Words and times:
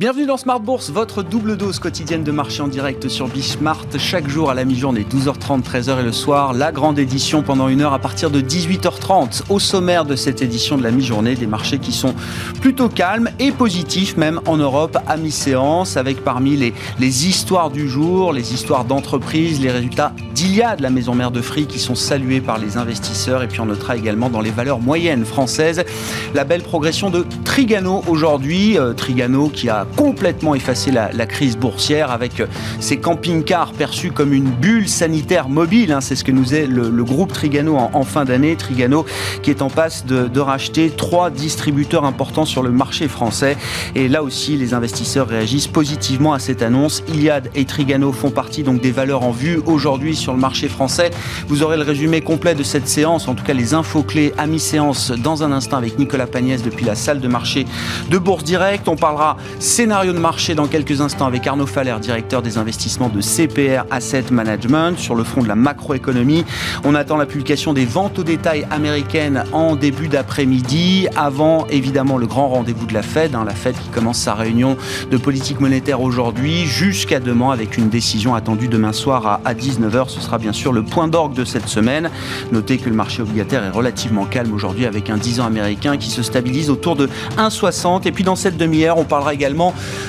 Bienvenue 0.00 0.24
dans 0.24 0.38
Smart 0.38 0.60
Bourse, 0.60 0.88
votre 0.88 1.22
double 1.22 1.58
dose 1.58 1.78
quotidienne 1.78 2.24
de 2.24 2.32
marché 2.32 2.62
en 2.62 2.68
direct 2.68 3.06
sur 3.08 3.28
Bismart. 3.28 3.84
Chaque 3.98 4.30
jour 4.30 4.50
à 4.50 4.54
la 4.54 4.64
mi-journée, 4.64 5.04
12h30, 5.04 5.62
13h 5.62 6.00
et 6.00 6.02
le 6.02 6.10
soir, 6.10 6.54
la 6.54 6.72
grande 6.72 6.98
édition 6.98 7.42
pendant 7.42 7.68
une 7.68 7.82
heure 7.82 7.92
à 7.92 7.98
partir 7.98 8.30
de 8.30 8.40
18h30. 8.40 9.42
Au 9.50 9.58
sommaire 9.58 10.06
de 10.06 10.16
cette 10.16 10.40
édition 10.40 10.78
de 10.78 10.82
la 10.82 10.90
mi-journée, 10.90 11.34
des 11.34 11.46
marchés 11.46 11.78
qui 11.78 11.92
sont 11.92 12.14
plutôt 12.62 12.88
calmes 12.88 13.28
et 13.38 13.52
positifs 13.52 14.16
même 14.16 14.40
en 14.46 14.56
Europe 14.56 14.96
à 15.06 15.18
mi-séance 15.18 15.98
avec 15.98 16.24
parmi 16.24 16.56
les, 16.56 16.72
les 16.98 17.28
histoires 17.28 17.68
du 17.68 17.86
jour, 17.86 18.32
les 18.32 18.54
histoires 18.54 18.86
d'entreprise, 18.86 19.60
les 19.60 19.70
résultats 19.70 20.14
d'Iliade, 20.34 20.80
la 20.80 20.88
maison 20.88 21.14
mère 21.14 21.30
de 21.30 21.42
Free 21.42 21.66
qui 21.66 21.78
sont 21.78 21.94
salués 21.94 22.40
par 22.40 22.56
les 22.56 22.78
investisseurs 22.78 23.42
et 23.42 23.48
puis 23.48 23.60
on 23.60 23.66
notera 23.66 23.98
également 23.98 24.30
dans 24.30 24.40
les 24.40 24.50
valeurs 24.50 24.80
moyennes 24.80 25.26
françaises 25.26 25.84
la 26.32 26.44
belle 26.44 26.62
progression 26.62 27.10
de 27.10 27.26
Trigano 27.44 28.02
aujourd'hui. 28.08 28.78
Euh, 28.78 28.94
Trigano 28.94 29.50
qui 29.50 29.68
a 29.68 29.86
complètement 29.96 30.54
effacé 30.54 30.90
la, 30.90 31.10
crise 31.26 31.56
boursière 31.56 32.10
avec 32.10 32.42
ses 32.80 32.96
camping-cars 32.96 33.72
perçus 33.72 34.10
comme 34.10 34.32
une 34.32 34.50
bulle 34.50 34.88
sanitaire 34.88 35.48
mobile. 35.48 35.92
Hein. 35.92 36.00
C'est 36.00 36.16
ce 36.16 36.24
que 36.24 36.32
nous 36.32 36.54
est 36.54 36.66
le, 36.66 37.04
groupe 37.04 37.32
Trigano 37.32 37.76
en, 37.76 38.02
fin 38.04 38.24
d'année. 38.24 38.56
Trigano 38.56 39.04
qui 39.42 39.50
est 39.50 39.62
en 39.62 39.70
passe 39.70 40.04
de, 40.06 40.40
racheter 40.40 40.90
trois 40.90 41.30
distributeurs 41.30 42.04
importants 42.04 42.46
sur 42.46 42.62
le 42.62 42.70
marché 42.70 43.08
français. 43.08 43.56
Et 43.94 44.08
là 44.08 44.22
aussi, 44.22 44.56
les 44.56 44.74
investisseurs 44.74 45.28
réagissent 45.28 45.68
positivement 45.68 46.32
à 46.32 46.38
cette 46.38 46.62
annonce. 46.62 47.02
Iliad 47.08 47.50
et 47.54 47.64
Trigano 47.64 48.12
font 48.12 48.30
partie 48.30 48.62
donc 48.62 48.80
des 48.80 48.90
valeurs 48.90 49.22
en 49.22 49.30
vue 49.30 49.60
aujourd'hui 49.66 50.16
sur 50.16 50.32
le 50.32 50.38
marché 50.38 50.68
français. 50.68 51.10
Vous 51.48 51.62
aurez 51.62 51.76
le 51.76 51.82
résumé 51.82 52.20
complet 52.20 52.54
de 52.54 52.62
cette 52.62 52.88
séance, 52.88 53.28
en 53.28 53.34
tout 53.34 53.44
cas 53.44 53.52
les 53.52 53.74
infos 53.74 54.02
clés 54.02 54.32
à 54.38 54.46
mi-séance 54.46 55.10
dans 55.10 55.42
un 55.42 55.52
instant 55.52 55.76
avec 55.76 55.98
Nicolas 55.98 56.26
Pagnès 56.26 56.62
depuis 56.62 56.84
la 56.84 56.94
salle 56.94 57.20
de 57.20 57.28
marché 57.28 57.66
de 58.10 58.18
Bourse 58.18 58.44
Direct. 58.44 58.88
On 58.88 58.96
parlera 58.96 59.36
Scénario 59.80 60.12
de 60.12 60.18
marché 60.18 60.54
dans 60.54 60.66
quelques 60.66 61.00
instants 61.00 61.24
avec 61.24 61.46
Arnaud 61.46 61.64
Faller, 61.64 61.96
directeur 62.02 62.42
des 62.42 62.58
investissements 62.58 63.08
de 63.08 63.22
CPR 63.22 63.86
Asset 63.90 64.24
Management 64.30 64.98
sur 64.98 65.14
le 65.14 65.24
front 65.24 65.42
de 65.42 65.48
la 65.48 65.54
macroéconomie. 65.54 66.44
On 66.84 66.94
attend 66.94 67.16
la 67.16 67.24
publication 67.24 67.72
des 67.72 67.86
ventes 67.86 68.18
au 68.18 68.22
détail 68.22 68.66
américaines 68.70 69.42
en 69.52 69.76
début 69.76 70.08
d'après-midi, 70.08 71.08
avant 71.16 71.66
évidemment 71.68 72.18
le 72.18 72.26
grand 72.26 72.48
rendez-vous 72.48 72.84
de 72.84 72.92
la 72.92 73.00
Fed, 73.00 73.34
hein, 73.34 73.44
la 73.46 73.54
Fed 73.54 73.74
qui 73.74 73.88
commence 73.88 74.18
sa 74.18 74.34
réunion 74.34 74.76
de 75.10 75.16
politique 75.16 75.60
monétaire 75.60 76.02
aujourd'hui 76.02 76.66
jusqu'à 76.66 77.18
demain 77.18 77.50
avec 77.50 77.78
une 77.78 77.88
décision 77.88 78.34
attendue 78.34 78.68
demain 78.68 78.92
soir 78.92 79.40
à 79.46 79.54
19h. 79.54 80.10
Ce 80.10 80.20
sera 80.20 80.36
bien 80.36 80.52
sûr 80.52 80.74
le 80.74 80.82
point 80.82 81.08
d'orgue 81.08 81.32
de 81.32 81.46
cette 81.46 81.68
semaine. 81.68 82.10
Notez 82.52 82.76
que 82.76 82.90
le 82.90 82.94
marché 82.94 83.22
obligataire 83.22 83.64
est 83.64 83.70
relativement 83.70 84.26
calme 84.26 84.52
aujourd'hui 84.52 84.84
avec 84.84 85.08
un 85.08 85.16
10 85.16 85.40
ans 85.40 85.46
américain 85.46 85.96
qui 85.96 86.10
se 86.10 86.22
stabilise 86.22 86.68
autour 86.68 86.96
de 86.96 87.08
1,60 87.38 88.06
et 88.06 88.12
puis 88.12 88.24
dans 88.24 88.36
cette 88.36 88.58
demi-heure 88.58 88.98
on 88.98 89.04
parlera 89.04 89.32
également 89.32 89.59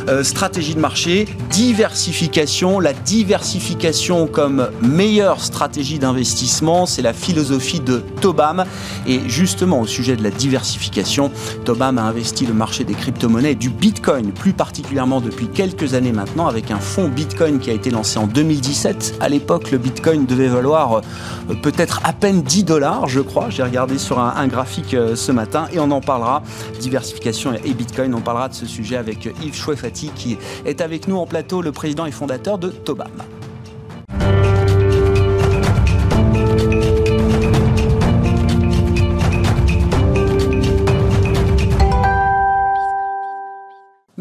euh, 0.08 0.24
stratégie 0.24 0.76
de 0.76 0.80
marché, 0.80 1.28
diversification. 1.50 2.80
La 2.80 2.94
diversification 2.94 4.28
comme 4.28 4.70
meilleure 4.82 5.44
stratégie 5.44 6.00
d'investissement, 6.00 6.86
c'est 6.86 7.02
la 7.02 7.14
philosophie 7.14 7.80
de 7.80 8.02
Tobam. 8.22 8.66
Et 9.08 9.20
justement, 9.28 9.82
au 9.82 9.88
sujet 9.88 10.16
de 10.16 10.24
la 10.24 10.32
diversification, 10.32 11.32
Tobam 11.66 11.98
a 11.98 12.04
investi 12.04 12.46
le 12.46 12.54
marché 12.54 12.84
des 12.84 12.94
crypto-monnaies 12.94 13.56
du 13.56 13.70
Bitcoin, 13.70 14.32
plus 14.32 14.54
particulièrement 14.54 15.22
depuis 15.22 15.48
quelques 15.48 15.94
années 15.94 16.12
maintenant, 16.12 16.48
avec 16.48 16.72
un 16.72 16.80
fonds 16.80 17.10
Bitcoin 17.10 17.60
qui 17.60 17.70
a 17.70 17.74
été 17.74 17.90
lancé 17.90 18.18
en 18.18 18.28
2017. 18.28 19.16
À 19.20 19.30
l'époque, 19.30 19.72
le 19.72 19.78
Bitcoin 19.78 20.26
devait 20.26 20.48
valoir 20.48 20.96
euh, 20.96 21.54
peut-être 21.62 22.00
à 22.04 22.14
peine 22.14 22.42
10 22.42 22.64
dollars, 22.64 23.08
je 23.08 23.20
crois. 23.20 23.50
J'ai 23.50 23.64
regardé 23.64 23.98
sur 23.98 24.20
un, 24.20 24.48
graphique 24.48 24.94
euh, 24.94 25.16
ce 25.16 25.32
matin 25.32 25.68
et 25.74 25.80
on 25.80 25.92
en 25.92 26.02
parlera. 26.02 26.44
Diversification 26.80 27.54
et 27.54 27.74
Bitcoin, 27.74 28.14
on 28.14 28.22
parlera 28.22 28.50
de 28.50 28.54
ce 28.54 28.66
sujet 28.66 28.98
avec 28.98 29.30
Yves 29.42 29.56
Yves 29.56 30.14
qui 30.16 30.38
est 30.66 30.82
avec 30.82 31.08
nous 31.08 31.18
en 31.18 31.26
plateau, 31.26 31.62
le 31.62 31.72
président 31.72 32.06
et 32.06 32.12
fondateur 32.12 32.58
de 32.58 32.70
Tobam. 32.70 33.12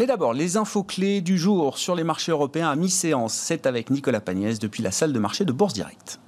Mais 0.00 0.06
d'abord, 0.06 0.32
les 0.32 0.56
infos 0.56 0.82
clés 0.82 1.20
du 1.20 1.36
jour 1.36 1.76
sur 1.76 1.94
les 1.94 2.04
marchés 2.04 2.32
européens 2.32 2.70
à 2.70 2.74
mi-séance, 2.74 3.34
c'est 3.34 3.66
avec 3.66 3.90
Nicolas 3.90 4.20
Pagnès 4.22 4.58
depuis 4.58 4.82
la 4.82 4.92
salle 4.92 5.12
de 5.12 5.18
marché 5.18 5.44
de 5.44 5.52
Bourse 5.52 5.74
Direct. 5.74 6.20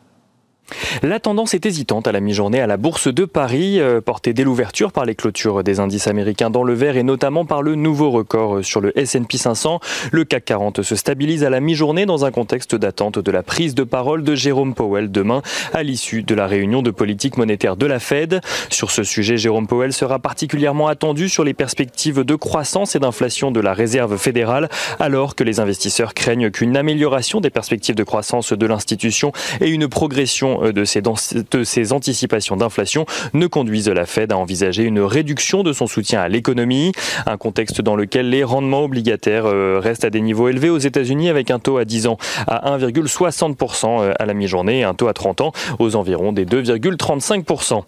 La 1.03 1.21
tendance 1.21 1.55
est 1.55 1.67
hésitante 1.67 2.07
à 2.07 2.13
la 2.13 2.21
mi-journée 2.21 2.61
à 2.61 2.67
la 2.67 2.77
Bourse 2.77 3.09
de 3.09 3.25
Paris, 3.25 3.81
euh, 3.81 4.01
portée 4.01 4.33
dès 4.33 4.45
l'ouverture 4.45 4.93
par 4.93 5.05
les 5.05 5.15
clôtures 5.15 5.63
des 5.63 5.81
indices 5.81 6.07
américains 6.07 6.51
dans 6.51 6.65
le 6.65 6.75
vert 6.75 6.97
et 6.97 7.03
notamment 7.03 7.45
par 7.45 7.63
le 7.63 7.75
nouveau 7.75 8.11
record 8.11 8.57
euh, 8.57 8.63
sur 8.63 8.81
le 8.81 8.97
S&P 8.99 9.39
500. 9.39 9.81
Le 10.11 10.25
CAC 10.25 10.45
40 10.45 10.83
se 10.83 10.97
stabilise 10.97 11.45
à 11.45 11.51
la 11.51 11.61
mi-journée 11.61 12.07
dans 12.07 12.25
un 12.25 12.31
contexte 12.31 12.75
d'attente 12.75 13.19
de 13.19 13.31
la 13.31 13.43
prise 13.43 13.75
de 13.75 13.85
parole 13.85 14.23
de 14.23 14.35
Jérôme 14.35 14.75
Powell 14.75 15.11
demain 15.11 15.43
à 15.73 15.83
l'issue 15.83 16.23
de 16.23 16.35
la 16.35 16.47
réunion 16.47 16.83
de 16.83 16.91
politique 16.91 17.37
monétaire 17.37 17.77
de 17.77 17.87
la 17.87 17.99
Fed. 17.99 18.41
Sur 18.71 18.91
ce 18.91 19.03
sujet, 19.03 19.37
Jérôme 19.37 19.67
Powell 19.67 19.93
sera 19.93 20.19
particulièrement 20.19 20.89
attendu 20.89 21.29
sur 21.29 21.45
les 21.45 21.55
perspectives 21.55 22.25
de 22.25 22.35
croissance 22.35 22.97
et 22.97 22.99
d'inflation 22.99 23.51
de 23.51 23.61
la 23.61 23.75
Réserve 23.75 24.17
fédérale, 24.17 24.69
alors 25.01 25.35
que 25.35 25.45
les 25.45 25.61
investisseurs 25.61 26.15
craignent 26.15 26.51
qu'une 26.51 26.77
amélioration 26.77 27.41
des 27.41 27.51
perspectives 27.51 27.95
de 27.95 28.05
croissance 28.05 28.53
de 28.53 28.67
l'institution 28.67 29.33
et 29.61 29.69
une 29.69 29.89
progression 29.89 30.62
de 30.71 30.85
ces, 30.85 31.03
de 31.03 31.65
ces 31.65 31.93
anticipations 31.93 32.57
d'inflation 32.57 33.07
ne 33.35 33.47
conduisent 33.47 33.89
la 33.89 34.07
Fed 34.07 34.33
à 34.33 34.37
envisager 34.37 34.85
une 34.85 35.01
réduction 35.01 35.63
de 35.63 35.73
son 35.73 35.87
soutien 35.87 36.21
à 36.21 36.29
l'économie, 36.29 36.93
un 37.27 37.37
contexte 37.37 37.81
dans 37.81 37.97
lequel 37.97 38.31
les 38.31 38.45
rendements 38.45 38.85
obligataires 38.85 39.47
euh, 39.47 39.81
restent 39.83 40.05
à 40.05 40.11
des 40.11 40.21
niveaux 40.21 40.49
élevés 40.49 40.71
aux 40.71 40.79
États-Unis 40.79 41.29
avec 41.29 41.51
un 41.51 41.59
taux 41.59 41.79
à 41.79 41.85
10 41.85 42.07
ans 42.07 42.19
à 42.47 42.77
1,60% 42.79 44.03
euh, 44.03 44.15
à 44.19 44.27
la 44.27 44.35
mi-journée 44.35 44.81
et 44.81 44.85
un 44.85 44.95
taux 44.95 45.09
à 45.09 45.15
30 45.15 45.41
ans 45.41 45.53
aux 45.79 45.97
environs 45.97 46.33
des 46.33 46.45
2,35%. 46.45 47.83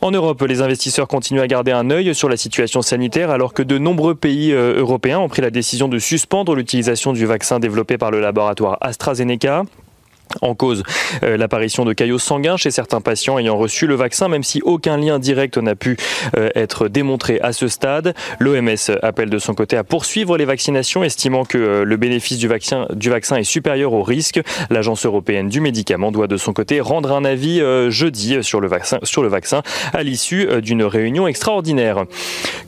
En 0.00 0.10
Europe, 0.10 0.42
les 0.42 0.62
investisseurs 0.62 1.08
continuent 1.08 1.40
à 1.40 1.46
garder 1.46 1.72
un 1.72 1.90
œil 1.90 2.14
sur 2.14 2.28
la 2.28 2.36
situation 2.36 2.82
sanitaire 2.82 3.30
alors 3.30 3.52
que 3.52 3.62
de 3.62 3.78
nombreux 3.78 4.14
pays 4.14 4.52
européens 4.52 5.18
ont 5.18 5.28
pris 5.28 5.42
la 5.42 5.50
décision 5.50 5.88
de 5.88 5.98
suspendre 5.98 6.54
l'utilisation 6.54 7.12
du 7.12 7.26
vaccin 7.26 7.58
développé 7.58 7.98
par 7.98 8.10
le 8.10 8.20
laboratoire 8.20 8.78
AstraZeneca. 8.80 9.64
En 10.42 10.54
cause, 10.54 10.82
euh, 11.22 11.36
l'apparition 11.36 11.84
de 11.84 11.92
caillots 11.92 12.18
sanguins 12.18 12.56
chez 12.56 12.70
certains 12.70 13.00
patients 13.00 13.38
ayant 13.38 13.56
reçu 13.56 13.86
le 13.86 13.94
vaccin, 13.94 14.28
même 14.28 14.42
si 14.42 14.60
aucun 14.62 14.96
lien 14.96 15.18
direct 15.18 15.56
n'a 15.56 15.74
pu 15.74 15.96
euh, 16.36 16.50
être 16.54 16.88
démontré 16.88 17.40
à 17.40 17.52
ce 17.52 17.68
stade. 17.68 18.14
L'OMS 18.38 18.76
appelle 19.02 19.30
de 19.30 19.38
son 19.38 19.54
côté 19.54 19.76
à 19.76 19.84
poursuivre 19.84 20.36
les 20.36 20.44
vaccinations, 20.44 21.04
estimant 21.04 21.44
que 21.44 21.58
euh, 21.58 21.84
le 21.84 21.96
bénéfice 21.96 22.38
du 22.38 22.48
vaccin, 22.48 22.86
est 22.90 23.44
supérieur 23.44 23.92
au 23.92 24.02
risque. 24.02 24.40
L'Agence 24.70 25.06
européenne 25.06 25.48
du 25.48 25.60
médicament 25.60 26.12
doit 26.12 26.26
de 26.26 26.36
son 26.36 26.52
côté 26.52 26.80
rendre 26.80 27.12
un 27.12 27.24
avis 27.24 27.62
jeudi 27.88 28.42
sur 28.42 28.60
le 28.60 28.68
vaccin, 28.68 28.98
sur 29.02 29.22
le 29.22 29.28
vaccin 29.28 29.62
à 29.92 30.02
l'issue 30.02 30.60
d'une 30.60 30.82
réunion 30.82 31.26
extraordinaire. 31.26 32.04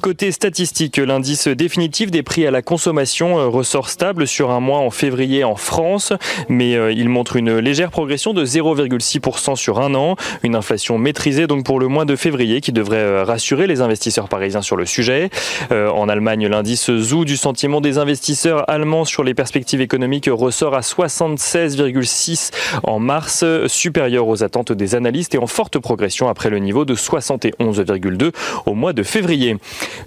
Côté 0.00 0.32
statistique, 0.32 0.96
l'indice 0.96 1.48
définitif 1.48 2.10
des 2.10 2.22
prix 2.22 2.46
à 2.46 2.50
la 2.50 2.62
consommation 2.62 3.50
ressort 3.50 3.88
stable 3.88 4.26
sur 4.26 4.50
un 4.50 4.60
mois 4.60 4.78
en 4.78 4.90
février 4.90 5.44
en 5.44 5.56
France, 5.56 6.12
mais 6.48 6.72
il 6.94 7.08
montre 7.08 7.36
une 7.36 7.47
légère 7.48 7.91
progression 7.91 8.34
de 8.34 8.44
0,6% 8.44 9.56
sur 9.56 9.81
un 9.81 9.94
an. 9.94 10.16
Une 10.42 10.54
inflation 10.54 10.98
maîtrisée 10.98 11.47
donc 11.47 11.64
pour 11.64 11.81
le 11.81 11.88
mois 11.88 12.04
de 12.04 12.16
février 12.16 12.60
qui 12.60 12.72
devrait 12.72 12.97
euh, 12.97 13.25
rassurer 13.25 13.66
les 13.66 13.81
investisseurs 13.81 14.28
parisiens 14.28 14.62
sur 14.62 14.76
le 14.76 14.86
sujet. 14.86 15.31
Euh, 15.72 15.88
en 15.91 16.08
Allemagne, 16.08 16.47
l'indice 16.47 16.91
ZOO 16.91 17.25
du 17.25 17.37
sentiment 17.37 17.81
des 17.81 17.98
investisseurs 17.98 18.69
allemands 18.69 19.04
sur 19.04 19.25
les 19.25 19.34
perspectives 19.34 19.81
économiques 19.81 20.28
ressort 20.31 20.75
à 20.75 20.81
76,6 20.81 22.50
en 22.82 22.98
mars, 22.98 23.44
supérieur 23.66 24.28
aux 24.28 24.42
attentes 24.42 24.72
des 24.72 24.94
analystes 24.94 25.34
et 25.34 25.38
en 25.38 25.47
forte 25.47 25.78
progression 25.78 26.28
après 26.28 26.50
le 26.50 26.58
niveau 26.58 26.84
de 26.84 26.94
71,2 26.94 28.32
au 28.67 28.75
mois 28.75 28.93
de 28.93 29.02
février. 29.02 29.56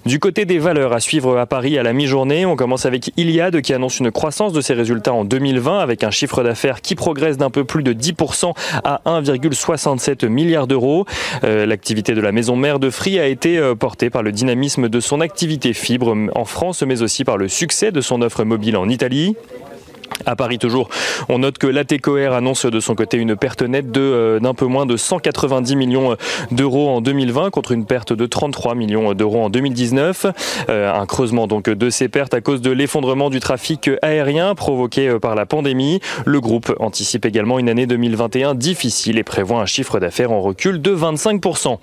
Du 0.06 0.18
côté 0.18 0.44
des 0.44 0.58
valeurs 0.58 0.92
à 0.92 1.00
suivre 1.00 1.38
à 1.38 1.46
Paris 1.46 1.78
à 1.78 1.82
la 1.82 1.92
mi-journée, 1.92 2.46
on 2.46 2.56
commence 2.56 2.86
avec 2.86 3.12
Iliad 3.16 3.60
qui 3.60 3.72
annonce 3.72 4.00
une 4.00 4.10
croissance 4.10 4.52
de 4.52 4.60
ses 4.60 4.74
résultats 4.74 5.12
en 5.12 5.24
2020 5.24 5.78
avec 5.78 6.04
un 6.04 6.10
chiffre 6.10 6.42
d'affaires 6.42 6.80
qui 6.80 6.94
progresse 6.94 7.31
d'un 7.36 7.50
peu 7.50 7.64
plus 7.64 7.82
de 7.82 7.92
10% 7.92 8.54
à 8.84 9.00
1,67 9.06 10.26
milliard 10.28 10.66
d'euros. 10.66 11.06
Euh, 11.44 11.66
l'activité 11.66 12.14
de 12.14 12.20
la 12.20 12.32
maison 12.32 12.56
mère 12.56 12.78
de 12.78 12.90
Free 12.90 13.18
a 13.18 13.26
été 13.26 13.58
euh, 13.58 13.74
portée 13.74 14.10
par 14.10 14.22
le 14.22 14.32
dynamisme 14.32 14.88
de 14.88 15.00
son 15.00 15.20
activité 15.20 15.72
fibre 15.72 16.16
en 16.34 16.44
France, 16.44 16.82
mais 16.82 17.02
aussi 17.02 17.24
par 17.24 17.36
le 17.36 17.48
succès 17.48 17.92
de 17.92 18.00
son 18.00 18.22
offre 18.22 18.44
mobile 18.44 18.76
en 18.76 18.88
Italie. 18.88 19.36
À 20.26 20.36
Paris 20.36 20.58
toujours, 20.58 20.88
on 21.28 21.40
note 21.40 21.58
que 21.58 21.66
l'ATCOR 21.66 22.32
annonce 22.32 22.66
de 22.66 22.80
son 22.80 22.94
côté 22.94 23.16
une 23.16 23.36
perte 23.36 23.62
nette 23.62 23.90
de 23.90 24.38
d'un 24.40 24.54
peu 24.54 24.66
moins 24.66 24.86
de 24.86 24.96
190 24.96 25.76
millions 25.76 26.16
d'euros 26.50 26.90
en 26.90 27.00
2020 27.00 27.50
contre 27.50 27.72
une 27.72 27.86
perte 27.86 28.12
de 28.12 28.26
33 28.26 28.74
millions 28.74 29.14
d'euros 29.14 29.44
en 29.44 29.50
2019. 29.50 30.26
un 30.68 31.06
creusement 31.06 31.46
donc 31.46 31.68
de 31.68 31.90
ces 31.90 32.08
pertes 32.08 32.34
à 32.34 32.40
cause 32.40 32.60
de 32.60 32.70
l'effondrement 32.70 33.30
du 33.30 33.40
trafic 33.40 33.90
aérien 34.02 34.54
provoqué 34.54 35.18
par 35.20 35.34
la 35.34 35.46
pandémie. 35.46 36.00
Le 36.24 36.40
groupe 36.40 36.74
anticipe 36.78 37.24
également 37.24 37.58
une 37.58 37.68
année 37.68 37.86
2021 37.86 38.54
difficile 38.54 39.18
et 39.18 39.24
prévoit 39.24 39.60
un 39.60 39.66
chiffre 39.66 39.98
d'affaires 39.98 40.32
en 40.32 40.40
recul 40.40 40.80
de 40.80 40.94
25%. 40.94 41.78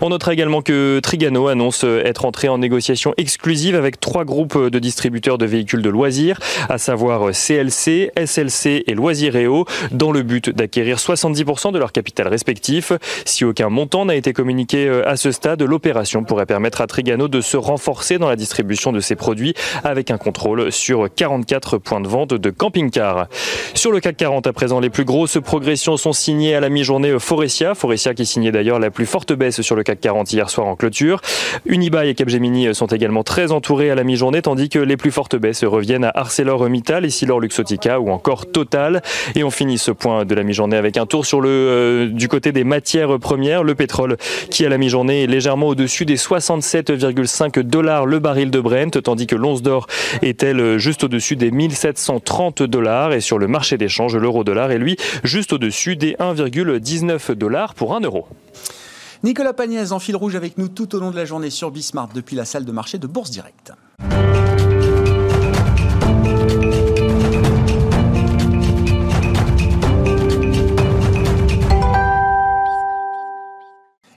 On 0.00 0.08
notera 0.08 0.32
également 0.32 0.62
que 0.62 1.00
Trigano 1.02 1.48
annonce 1.48 1.84
être 1.84 2.24
entré 2.24 2.48
en 2.48 2.58
négociation 2.58 3.14
exclusive 3.16 3.74
avec 3.74 4.00
trois 4.00 4.24
groupes 4.24 4.58
de 4.58 4.78
distributeurs 4.78 5.38
de 5.38 5.46
véhicules 5.46 5.82
de 5.82 5.90
loisirs, 5.90 6.38
à 6.68 6.78
savoir 6.78 7.30
CLC, 7.32 7.81
SLC 7.84 8.84
et 8.86 8.94
Loisiréo, 8.94 9.64
dans 9.90 10.12
le 10.12 10.22
but 10.22 10.50
d'acquérir 10.50 10.98
70% 10.98 11.72
de 11.72 11.78
leur 11.78 11.92
capital 11.92 12.28
respectif. 12.28 12.92
Si 13.24 13.44
aucun 13.44 13.68
montant 13.68 14.04
n'a 14.04 14.14
été 14.14 14.32
communiqué 14.32 14.86
euh, 14.86 15.08
à 15.08 15.16
ce 15.16 15.32
stade, 15.32 15.62
l'opération 15.62 16.22
pourrait 16.24 16.46
permettre 16.46 16.80
à 16.80 16.86
Trigano 16.86 17.28
de 17.28 17.40
se 17.40 17.56
renforcer 17.56 18.18
dans 18.18 18.28
la 18.28 18.36
distribution 18.36 18.92
de 18.92 19.00
ses 19.00 19.16
produits 19.16 19.54
avec 19.84 20.10
un 20.10 20.18
contrôle 20.18 20.70
sur 20.70 21.08
44 21.12 21.78
points 21.78 22.00
de 22.00 22.08
vente 22.08 22.34
de 22.34 22.50
camping-cars. 22.50 23.26
Sur 23.74 23.90
le 23.90 24.00
CAC 24.00 24.16
40 24.16 24.46
à 24.46 24.52
présent, 24.52 24.78
les 24.78 24.90
plus 24.90 25.04
grosses 25.04 25.38
progressions 25.42 25.96
sont 25.96 26.12
signées 26.12 26.54
à 26.54 26.60
la 26.60 26.68
mi-journée 26.68 27.18
Forestia. 27.18 27.74
Forestia 27.74 28.14
qui 28.14 28.26
signait 28.26 28.52
d'ailleurs 28.52 28.78
la 28.78 28.90
plus 28.90 29.06
forte 29.06 29.32
baisse 29.32 29.60
sur 29.60 29.76
le 29.76 29.82
CAC 29.82 30.00
40 30.00 30.32
hier 30.32 30.50
soir 30.50 30.66
en 30.66 30.76
clôture. 30.76 31.20
Unibail 31.66 32.10
et 32.10 32.14
Capgemini 32.14 32.74
sont 32.74 32.86
également 32.86 33.24
très 33.24 33.50
entourés 33.50 33.90
à 33.90 33.94
la 33.94 34.04
mi-journée, 34.04 34.42
tandis 34.42 34.68
que 34.68 34.78
les 34.78 34.96
plus 34.96 35.10
fortes 35.10 35.36
baisses 35.36 35.64
reviennent 35.64 36.04
à 36.04 36.12
ArcelorMittal, 36.14 37.04
Essilor 37.04 37.40
Luxotica 37.40 37.71
ou 38.00 38.10
encore 38.10 38.46
Total. 38.46 39.02
Et 39.34 39.44
on 39.44 39.50
finit 39.50 39.78
ce 39.78 39.90
point 39.90 40.24
de 40.24 40.34
la 40.34 40.42
mi-journée 40.42 40.76
avec 40.76 40.96
un 40.96 41.06
tour 41.06 41.26
sur 41.26 41.40
le 41.40 41.48
euh, 41.48 42.06
du 42.08 42.28
côté 42.28 42.52
des 42.52 42.64
matières 42.64 43.18
premières, 43.18 43.64
le 43.64 43.74
pétrole 43.74 44.16
qui 44.50 44.66
à 44.66 44.68
la 44.68 44.78
mi-journée 44.78 45.24
est 45.24 45.26
légèrement 45.26 45.68
au-dessus 45.68 46.04
des 46.04 46.16
67,5 46.16 47.60
dollars 47.60 48.06
le 48.06 48.18
baril 48.18 48.50
de 48.50 48.60
Brent, 48.60 49.02
tandis 49.02 49.26
que 49.26 49.36
l'once 49.36 49.62
d'or 49.62 49.86
est 50.22 50.42
elle 50.42 50.78
juste 50.78 51.04
au-dessus 51.04 51.36
des 51.36 51.50
1730 51.50 52.62
dollars. 52.62 53.12
Et 53.12 53.20
sur 53.20 53.38
le 53.38 53.48
marché 53.48 53.78
d'échange, 53.78 54.16
l'euro-dollar 54.16 54.70
est 54.70 54.78
lui 54.78 54.96
juste 55.24 55.52
au-dessus 55.52 55.96
des 55.96 56.12
1,19 56.14 57.32
dollars 57.32 57.74
pour 57.74 57.94
un 57.94 58.00
euro. 58.00 58.26
Nicolas 59.22 59.52
Pagnès 59.52 59.92
en 59.92 60.00
fil 60.00 60.16
rouge 60.16 60.34
avec 60.34 60.58
nous 60.58 60.68
tout 60.68 60.96
au 60.96 60.98
long 60.98 61.10
de 61.10 61.16
la 61.16 61.24
journée 61.24 61.50
sur 61.50 61.70
Bismart 61.70 62.08
depuis 62.12 62.34
la 62.34 62.44
salle 62.44 62.64
de 62.64 62.72
marché 62.72 62.98
de 62.98 63.06
Bourse 63.06 63.30
Directe. 63.30 63.72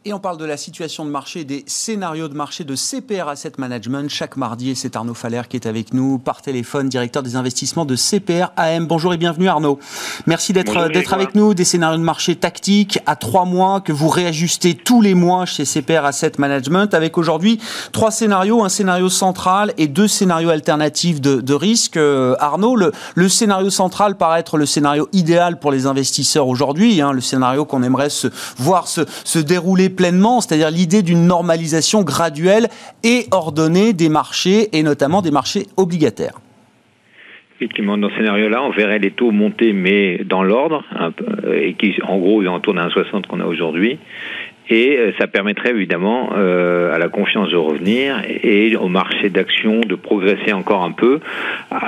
Et 0.07 0.13
on 0.13 0.19
parle 0.19 0.37
de 0.37 0.45
la 0.45 0.55
situation 0.55 1.03
de 1.03 1.09
marché, 1.09 1.45
des 1.45 1.63
scénarios 1.65 2.27
de 2.27 2.35
marché 2.35 2.63
de 2.63 2.75
CPR 2.75 3.27
Asset 3.27 3.53
Management 3.57 4.07
chaque 4.07 4.37
mardi. 4.37 4.69
Et 4.69 4.75
c'est 4.75 4.95
Arnaud 4.95 5.15
Faller 5.15 5.41
qui 5.49 5.57
est 5.57 5.65
avec 5.65 5.95
nous 5.95 6.19
par 6.19 6.43
téléphone, 6.43 6.89
directeur 6.89 7.23
des 7.23 7.35
investissements 7.35 7.85
de 7.85 7.95
CPR 7.95 8.51
AM. 8.55 8.85
Bonjour 8.85 9.15
et 9.15 9.17
bienvenue 9.17 9.47
Arnaud. 9.47 9.79
Merci 10.27 10.53
d'être 10.53 10.89
d'être 10.89 11.15
avec 11.15 11.33
nous. 11.33 11.55
Des 11.55 11.63
scénarios 11.63 11.97
de 11.97 12.03
marché 12.03 12.35
tactiques 12.35 12.99
à 13.07 13.15
trois 13.15 13.45
mois 13.45 13.81
que 13.81 13.91
vous 13.91 14.07
réajustez 14.07 14.75
tous 14.75 15.01
les 15.01 15.15
mois 15.15 15.47
chez 15.47 15.65
CPR 15.65 16.05
Asset 16.05 16.33
Management 16.37 16.93
avec 16.93 17.17
aujourd'hui 17.17 17.59
trois 17.91 18.11
scénarios, 18.11 18.63
un 18.63 18.69
scénario 18.69 19.09
central 19.09 19.73
et 19.79 19.87
deux 19.87 20.07
scénarios 20.07 20.51
alternatifs 20.51 21.19
de, 21.19 21.41
de 21.41 21.53
risque. 21.55 21.97
Euh, 21.97 22.35
Arnaud, 22.39 22.75
le, 22.75 22.91
le, 23.15 23.27
scénario 23.27 23.71
central 23.71 24.17
paraît 24.17 24.41
être 24.41 24.59
le 24.59 24.67
scénario 24.67 25.09
idéal 25.13 25.57
pour 25.57 25.71
les 25.71 25.87
investisseurs 25.87 26.47
aujourd'hui, 26.47 27.01
hein, 27.01 27.11
le 27.11 27.21
scénario 27.21 27.65
qu'on 27.65 27.81
aimerait 27.81 28.11
se, 28.11 28.27
voir 28.59 28.87
se, 28.87 29.01
se 29.23 29.39
dérouler 29.39 29.94
pleinement, 29.95 30.41
c'est-à-dire 30.41 30.69
l'idée 30.69 31.01
d'une 31.01 31.25
normalisation 31.25 32.03
graduelle 32.03 32.67
et 33.03 33.25
ordonnée 33.31 33.93
des 33.93 34.09
marchés, 34.09 34.69
et 34.77 34.83
notamment 34.83 35.21
des 35.21 35.31
marchés 35.31 35.65
obligataires. 35.77 36.39
Effectivement, 37.57 37.97
dans 37.97 38.09
ce 38.09 38.17
scénario-là, 38.17 38.61
on 38.63 38.71
verrait 38.71 38.99
les 38.99 39.11
taux 39.11 39.31
monter, 39.31 39.71
mais 39.71 40.19
dans 40.25 40.43
l'ordre, 40.43 40.83
et 41.53 41.73
qui, 41.75 41.95
en 42.03 42.17
gros, 42.17 42.43
est 42.43 42.47
en 42.47 42.59
tourne 42.59 42.79
à 42.79 42.87
1,60 42.87 43.27
qu'on 43.27 43.39
a 43.39 43.45
aujourd'hui 43.45 43.97
et 44.69 44.97
euh, 44.97 45.11
ça 45.19 45.27
permettrait 45.27 45.71
évidemment 45.71 46.29
euh, 46.35 46.93
à 46.93 46.97
la 46.97 47.09
confiance 47.09 47.49
de 47.49 47.55
revenir 47.55 48.21
et 48.27 48.75
au 48.75 48.87
marché 48.87 49.29
d'action 49.29 49.81
de 49.81 49.95
progresser 49.95 50.53
encore 50.53 50.83
un 50.83 50.91
peu, 50.91 51.19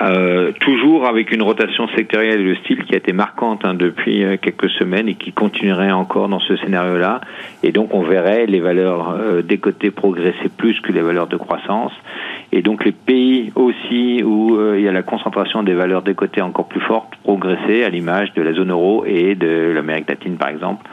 euh, 0.04 0.52
toujours 0.60 1.08
avec 1.08 1.32
une 1.32 1.42
rotation 1.42 1.88
sectorielle 1.96 2.46
de 2.46 2.56
style 2.56 2.84
qui 2.84 2.94
a 2.94 2.98
été 2.98 3.14
marquante 3.14 3.66
hein, 3.66 3.74
depuis 3.74 4.24
quelques 4.42 4.70
semaines 4.72 5.08
et 5.10 5.16
qui 5.16 5.32
continuerait 5.32 5.92
encore 5.92 6.30
dans 6.30 6.40
ce 6.40 6.56
scénario-là. 6.58 7.22
Et 7.64 7.72
donc 7.72 7.94
on 7.94 8.04
verrait 8.04 8.46
les 8.46 8.60
valeurs 8.60 9.10
euh, 9.10 9.42
des 9.42 9.58
côtés 9.58 9.92
progresser 9.92 10.50
plus 10.56 10.80
que 10.82 10.92
les 10.92 11.02
valeurs 11.02 11.28
de 11.28 11.38
croissance. 11.38 11.94
Et 12.52 12.62
donc 12.62 12.86
les 12.86 12.92
pays 12.92 13.52
aussi 13.56 14.24
où 14.24 14.58
il 14.76 14.82
y 14.82 14.88
a 14.88 14.92
la 14.92 15.04
concentration 15.04 15.64
des 15.64 15.74
valeurs 15.74 16.02
des 16.02 16.14
côtés 16.14 16.42
encore 16.42 16.68
plus 16.68 16.80
fortes 16.80 17.14
progresser 17.24 17.84
à 17.84 17.90
l'image 17.90 18.34
de 18.34 18.42
la 18.42 18.54
zone 18.54 18.72
euro 18.72 19.04
et 19.06 19.36
de 19.36 19.74
l'Amérique 19.76 20.10
latine 20.10 20.38
par 20.38 20.50
exemple 20.50 20.86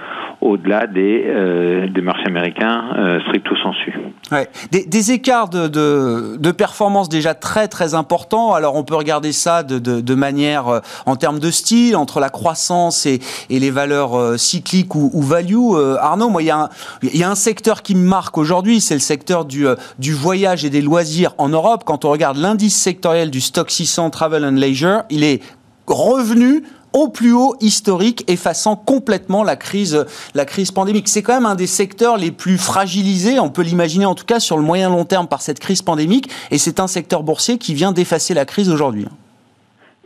au-delà 0.45 0.87
des, 0.87 1.25
euh, 1.27 1.89
des 1.89 2.03
marchés 2.03 2.27
américains 2.27 2.85
euh, 2.99 3.19
stricto 3.21 3.57
sensu. 3.57 3.95
Ouais. 4.31 4.49
Des, 4.71 5.11
écarts 5.11 5.49
de, 5.49 6.51
performance 6.53 7.09
déjà 7.09 7.35
très 7.35 7.67
très 7.67 7.95
importants. 7.95 8.53
Alors 8.53 8.77
on 8.77 8.85
peut 8.85 8.95
regarder 8.95 9.33
ça 9.33 9.63
de, 9.63 10.15
manière 10.15 10.69
euh, 10.69 10.81
en 11.07 11.17
termes 11.17 11.39
de 11.39 11.51
style 11.51 11.97
entre 11.97 12.21
la 12.21 12.29
croissance 12.29 13.07
et, 13.07 13.21
les 13.49 13.71
valeurs 13.71 14.39
cycliques 14.39 14.95
ou, 14.95 15.11
ou 15.15 15.23
value. 15.23 15.55
Arnaud, 15.99 16.29
moi 16.29 16.43
il 16.43 16.47
y, 16.47 16.51
a 16.51 16.59
un, 16.59 16.69
il 17.03 17.17
y 17.17 17.25
a 17.25 17.31
un 17.31 17.35
secteur 17.35 17.83
qui 17.83 17.95
me 17.95 18.07
marque 18.07 18.37
aujourd'hui, 18.37 18.81
c'est 18.81 18.95
le 18.95 19.01
secteur 19.01 19.47
du, 19.47 19.67
du 19.99 20.13
voyage 20.13 20.67
et 20.67 20.71
des 20.71 20.83
loisirs 20.83 21.33
en 21.39 21.49
Europe. 21.49 21.85
Quand 21.87 22.05
on 22.05 22.11
regarde 22.11 22.37
l'indice 22.37 22.77
sectoriel 22.77 23.31
du 23.31 23.41
Stock 23.41 23.71
600 23.71 24.11
Travel 24.11 24.45
and 24.45 24.51
Leisure, 24.51 25.05
il 25.09 25.25
est 25.25 25.41
revenu 25.87 26.65
au 26.95 27.09
plus 27.09 27.33
haut 27.33 27.57
historique, 27.61 28.25
effaçant 28.29 28.77
complètement 28.77 29.43
la 29.43 29.57
crise, 29.57 30.07
la 30.35 30.47
crise 30.47 30.71
pandémique. 30.71 31.09
C'est 31.09 31.23
quand 31.23 31.35
même 31.35 31.45
un 31.45 31.57
des 31.57 31.67
secteurs 31.67 32.17
les 32.17 32.31
plus 32.31 32.57
fragilisés, 32.57 33.39
on 33.39 33.51
peut 33.51 33.63
l'imaginer 33.63 34.07
en 34.07 34.15
tout 34.15 34.25
cas 34.25 34.41
sur 34.41 34.57
le 34.57 34.63
moyen 34.63 34.89
long 34.89 35.05
terme 35.05 35.27
par 35.27 35.43
cette 35.43 35.59
crise 35.59 35.83
pandémique, 35.83 36.31
et 36.51 36.59
c'est 36.59 36.81
un 36.81 36.87
secteur 36.87 37.23
boursier 37.23 37.59
qui 37.59 37.75
vient 37.75 37.93
d'effacer 37.93 38.33
la 38.33 38.47
crise 38.47 38.71
aujourd'hui. 38.71 39.07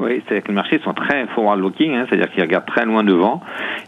Oui, 0.01 0.23
c'est-à-dire 0.25 0.45
que 0.45 0.49
les 0.49 0.55
marchés 0.55 0.81
sont 0.85 0.95
très 0.95 1.27
forward-looking, 1.35 1.95
hein, 1.95 2.07
c'est-à-dire 2.09 2.31
qu'ils 2.31 2.43
regardent 2.43 2.67
très 2.67 2.85
loin 2.85 3.03
devant. 3.03 3.41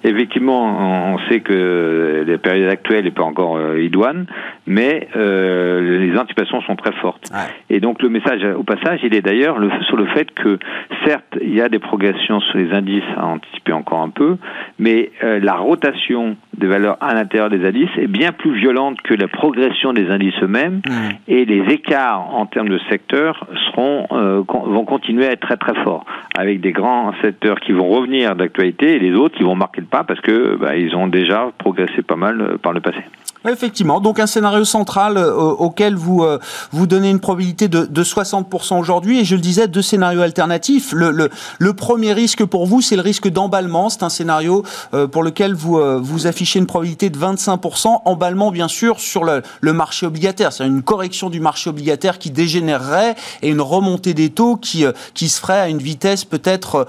Effectivement, 0.02 1.14
on 1.14 1.18
sait 1.28 1.40
que 1.40 2.24
les 2.26 2.38
périodes 2.38 2.68
actuelles 2.68 3.04
n'est 3.04 3.12
pas 3.12 3.22
encore 3.22 3.56
euh, 3.56 3.80
idoine, 3.80 4.26
mais 4.66 5.08
euh, 5.14 6.00
les 6.00 6.18
anticipations 6.18 6.62
sont 6.62 6.74
très 6.74 6.92
fortes. 6.94 7.30
Ouais. 7.32 7.76
Et 7.76 7.80
donc 7.80 8.02
le 8.02 8.08
message 8.08 8.42
au 8.56 8.64
passage, 8.64 9.00
il 9.04 9.14
est 9.14 9.22
d'ailleurs 9.22 9.58
le, 9.58 9.70
sur 9.86 9.96
le 9.96 10.06
fait 10.06 10.30
que 10.32 10.58
certes, 11.06 11.38
il 11.40 11.54
y 11.54 11.60
a 11.60 11.68
des 11.68 11.78
progressions 11.78 12.40
sur 12.40 12.58
les 12.58 12.72
indices 12.72 13.04
à 13.16 13.26
anticiper 13.26 13.72
encore 13.72 14.00
un 14.00 14.10
peu, 14.10 14.36
mais 14.78 15.12
euh, 15.22 15.38
la 15.40 15.54
rotation 15.54 16.36
des 16.56 16.66
valeurs 16.66 16.96
à 17.00 17.14
l'intérieur 17.14 17.50
des 17.50 17.64
indices 17.64 17.90
est 17.96 18.08
bien 18.08 18.32
plus 18.32 18.52
violente 18.52 19.00
que 19.02 19.14
la 19.14 19.28
progression 19.28 19.92
des 19.92 20.10
indices 20.10 20.34
eux-mêmes, 20.42 20.82
mmh. 20.86 20.92
et 21.28 21.44
les 21.44 21.72
écarts 21.72 22.34
en 22.34 22.46
termes 22.46 22.68
de 22.68 22.80
secteur 22.90 23.46
seront 23.66 24.06
euh, 24.12 24.42
vont 24.48 24.84
continuer 24.84 25.26
à 25.26 25.32
être 25.32 25.40
très 25.40 25.56
très 25.56 25.74
forts 25.84 25.99
avec 26.36 26.60
des 26.60 26.72
grands 26.72 27.12
secteurs 27.22 27.60
qui 27.60 27.72
vont 27.72 27.88
revenir 27.88 28.36
d'actualité 28.36 28.96
et 28.96 28.98
les 28.98 29.12
autres 29.12 29.36
qui 29.36 29.42
vont 29.42 29.54
marquer 29.54 29.80
le 29.80 29.86
pas 29.86 30.04
parce 30.04 30.20
que 30.20 30.56
bah, 30.56 30.76
ils 30.76 30.94
ont 30.94 31.06
déjà 31.06 31.50
progressé 31.58 32.02
pas 32.02 32.16
mal 32.16 32.40
euh, 32.40 32.58
par 32.58 32.72
le 32.72 32.80
passé. 32.80 33.00
Effectivement, 33.48 34.00
donc 34.00 34.20
un 34.20 34.26
scénario 34.26 34.66
central 34.66 35.16
euh, 35.16 35.32
auquel 35.32 35.94
vous 35.94 36.22
euh, 36.22 36.38
vous 36.72 36.86
donnez 36.86 37.08
une 37.08 37.20
probabilité 37.20 37.68
de, 37.68 37.86
de 37.86 38.04
60% 38.04 38.78
aujourd'hui 38.78 39.20
et 39.20 39.24
je 39.24 39.34
le 39.34 39.40
disais 39.40 39.66
deux 39.66 39.80
scénarios 39.80 40.20
alternatifs. 40.20 40.92
Le, 40.92 41.30
premier 41.72 42.12
risque 42.12 42.44
pour 42.44 42.66
vous, 42.66 42.82
c'est 42.82 42.96
le 42.96 43.02
risque 43.02 43.28
d'emballement. 43.28 43.88
C'est 43.88 44.02
un 44.02 44.10
scénario 44.10 44.62
euh, 44.92 45.06
pour 45.06 45.22
lequel 45.22 45.54
vous 45.54 45.80
vous 46.02 46.26
affichez 46.26 46.58
une 46.58 46.66
probabilité 46.66 47.08
de 47.08 47.16
25%. 47.16 48.02
Emballement, 48.04 48.50
bien 48.50 48.68
sûr, 48.68 49.00
sur 49.00 49.24
le, 49.24 49.42
le 49.62 49.72
marché 49.72 50.04
obligataire. 50.04 50.52
C'est 50.52 50.66
une 50.66 50.82
correction 50.82 51.30
du 51.30 51.40
marché 51.40 51.70
obligataire 51.70 52.18
qui 52.18 52.30
dégénérerait 52.30 53.14
et 53.40 53.48
une 53.48 53.62
remontée 53.62 54.12
des 54.12 54.28
taux 54.30 54.56
qui 54.56 54.84
qui 55.14 55.28
se 55.28 55.40
ferait 55.40 55.60
à 55.60 55.68
une 55.68 55.78
vitesse 55.78 56.24
peut-être 56.24 56.86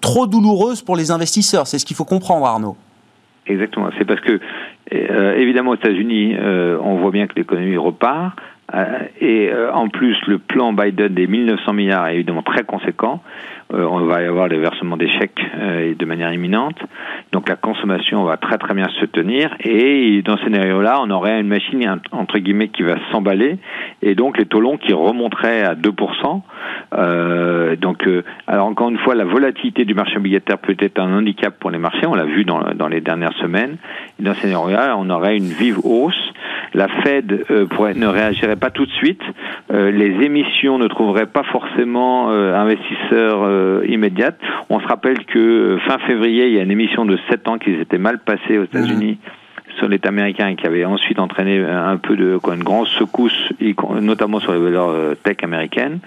trop 0.00 0.26
douloureuse 0.26 0.80
pour 0.80 0.96
les 0.96 1.10
investisseurs. 1.10 1.66
C'est 1.66 1.78
ce 1.78 1.84
qu'il 1.84 1.96
faut 1.96 2.04
comprendre, 2.04 2.46
Arnaud. 2.46 2.76
Exactement. 3.46 3.90
C'est 3.98 4.04
parce 4.04 4.20
que, 4.20 4.40
euh, 4.94 5.36
évidemment, 5.36 5.70
aux 5.70 5.76
États-Unis, 5.76 6.36
euh, 6.38 6.78
on 6.82 6.96
voit 6.96 7.10
bien 7.10 7.26
que 7.26 7.34
l'économie 7.36 7.76
repart 7.76 8.38
et 9.20 9.50
en 9.74 9.88
plus, 9.88 10.16
le 10.26 10.38
plan 10.38 10.72
Biden 10.72 11.08
des 11.08 11.26
1900 11.26 11.74
milliards 11.74 12.06
est 12.06 12.14
évidemment 12.14 12.40
très 12.40 12.64
conséquent. 12.64 13.22
Euh, 13.72 13.86
on 13.90 14.04
va 14.04 14.22
y 14.22 14.26
avoir 14.26 14.48
les 14.48 14.58
versements 14.58 14.96
des 14.96 15.08
chèques 15.08 15.40
euh, 15.56 15.94
de 15.94 16.04
manière 16.04 16.32
imminente. 16.32 16.76
Donc 17.32 17.48
la 17.48 17.56
consommation 17.56 18.22
va 18.24 18.36
très 18.36 18.58
très 18.58 18.74
bien 18.74 18.88
se 19.00 19.06
tenir 19.06 19.54
et 19.60 20.20
dans 20.22 20.36
ce 20.36 20.44
scénario-là, 20.44 21.00
on 21.02 21.10
aurait 21.10 21.40
une 21.40 21.48
machine 21.48 22.00
entre 22.10 22.38
guillemets 22.38 22.68
qui 22.68 22.82
va 22.82 22.96
s'emballer 23.10 23.58
et 24.02 24.14
donc 24.14 24.36
les 24.36 24.44
taux 24.44 24.60
longs 24.60 24.76
qui 24.76 24.92
remonteraient 24.92 25.62
à 25.62 25.74
2%. 25.74 26.42
Euh, 26.94 27.76
donc, 27.76 28.06
alors 28.46 28.66
encore 28.66 28.90
une 28.90 28.98
fois, 28.98 29.14
la 29.14 29.24
volatilité 29.24 29.84
du 29.84 29.94
marché 29.94 30.16
obligataire 30.16 30.58
peut 30.58 30.76
être 30.78 31.00
un 31.00 31.18
handicap 31.18 31.58
pour 31.58 31.70
les 31.70 31.78
marchés. 31.78 32.06
On 32.06 32.14
l'a 32.14 32.24
vu 32.24 32.44
dans, 32.44 32.60
dans, 32.74 32.88
les 32.88 33.00
dernières 33.00 33.32
semaines. 33.38 33.76
Dans 34.18 34.34
ce 34.34 34.42
scénario-là, 34.42 34.96
on 34.98 35.08
aurait 35.08 35.36
une 35.36 35.48
vive 35.48 35.78
hausse. 35.84 36.32
La 36.74 36.88
Fed 36.88 37.44
pourrait, 37.70 37.94
ne 37.94 38.06
réagirait 38.06 38.56
pas 38.56 38.70
tout 38.70 38.86
de 38.86 38.90
suite. 38.92 39.22
les 39.70 40.24
émissions 40.24 40.78
ne 40.78 40.88
trouveraient 40.88 41.26
pas 41.26 41.42
forcément 41.44 42.30
investisseurs 42.30 43.42
immédiate. 43.86 44.38
On 44.70 44.80
se 44.80 44.86
rappelle 44.86 45.24
que 45.26 45.38
euh, 45.38 45.78
fin 45.80 45.98
février, 45.98 46.46
il 46.48 46.54
y 46.54 46.58
a 46.58 46.62
une 46.62 46.70
émission 46.70 47.04
de 47.04 47.18
7 47.30 47.48
ans 47.48 47.58
qui 47.58 47.76
s'était 47.76 47.98
mal 47.98 48.18
passée 48.18 48.58
aux 48.58 48.64
États-Unis. 48.64 49.18
sur 49.78 49.88
l'État 49.88 50.10
américain 50.10 50.48
et 50.48 50.54
qui 50.54 50.66
avait 50.66 50.84
ensuite 50.84 51.18
entraîné 51.18 51.58
un 51.64 51.96
peu 51.96 52.14
de 52.14 52.36
quoi, 52.36 52.54
une 52.54 52.62
grande 52.62 52.86
secousse, 52.88 53.54
notamment 54.02 54.38
sur 54.38 54.52
les 54.52 54.58
valeurs 54.58 54.90
euh, 54.90 55.14
tech 55.14 55.38
américaines. 55.42 56.00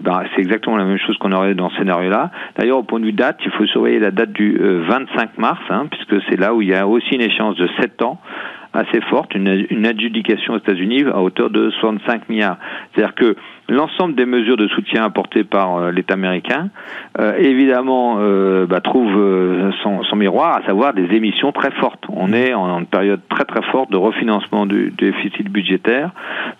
Ben, 0.00 0.24
c'est 0.34 0.42
exactement 0.42 0.76
la 0.76 0.84
même 0.84 0.98
chose 0.98 1.16
qu'on 1.18 1.30
aurait 1.30 1.54
dans 1.54 1.70
ce 1.70 1.76
scénario-là. 1.76 2.32
D'ailleurs, 2.56 2.78
au 2.78 2.82
point 2.82 2.98
de 2.98 3.04
vue 3.04 3.12
date, 3.12 3.38
il 3.44 3.52
faut 3.52 3.64
surveiller 3.66 4.00
la 4.00 4.10
date 4.10 4.32
du 4.32 4.58
25 4.58 5.38
mars, 5.38 5.60
hein, 5.70 5.86
puisque 5.88 6.20
c'est 6.28 6.36
là 6.36 6.52
où 6.52 6.62
il 6.62 6.68
y 6.68 6.74
a 6.74 6.88
aussi 6.88 7.14
une 7.14 7.20
échéance 7.20 7.54
de 7.56 7.68
7 7.80 8.02
ans 8.02 8.18
assez 8.72 9.00
forte, 9.02 9.34
une, 9.34 9.86
adjudication 9.86 10.54
aux 10.54 10.58
États-Unis 10.58 11.04
à 11.12 11.20
hauteur 11.20 11.50
de 11.50 11.70
65 11.70 12.28
milliards. 12.28 12.56
C'est-à-dire 12.94 13.14
que 13.14 13.36
l'ensemble 13.68 14.14
des 14.14 14.26
mesures 14.26 14.56
de 14.56 14.66
soutien 14.68 15.04
apportées 15.04 15.44
par 15.44 15.76
euh, 15.76 15.90
l'État 15.90 16.14
américain, 16.14 16.70
euh, 17.18 17.36
évidemment, 17.38 18.16
euh, 18.18 18.66
bah, 18.66 18.80
trouve 18.80 19.12
son, 19.82 20.02
son, 20.04 20.16
miroir, 20.16 20.56
à 20.56 20.66
savoir 20.66 20.94
des 20.94 21.14
émissions 21.14 21.52
très 21.52 21.70
fortes. 21.72 22.04
On 22.08 22.32
est 22.32 22.54
en, 22.54 22.78
une 22.78 22.86
période 22.86 23.20
très 23.28 23.44
très 23.44 23.62
forte 23.70 23.90
de 23.90 23.96
refinancement 23.96 24.66
du, 24.66 24.90
déficit 24.96 25.48
budgétaire. 25.50 26.10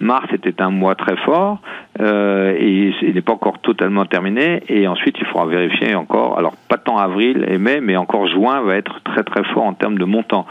Mars 0.01 0.27
était 0.33 0.61
un 0.61 0.71
mois 0.71 0.95
très 0.95 1.17
fort 1.17 1.61
et 2.01 2.93
il 3.03 3.15
n'est 3.15 3.21
pas 3.21 3.33
encore 3.33 3.59
totalement 3.61 4.05
terminé. 4.05 4.63
Et 4.69 4.87
ensuite, 4.87 5.17
il 5.19 5.27
faudra 5.27 5.47
vérifier 5.47 5.95
encore. 5.95 6.39
Alors 6.39 6.55
pas 6.69 6.77
tant 6.77 6.99
avril 6.99 7.45
et 7.49 7.59
mai, 7.59 7.81
mais 7.81 7.97
encore 7.97 8.27
juin 8.29 8.61
va 8.63 8.77
être 8.77 9.01
très 9.05 9.23
très 9.23 9.45
fort 9.45 9.65
en 9.65 9.75
termes 9.75 9.99
de 9.99 10.05
montant. 10.05 10.47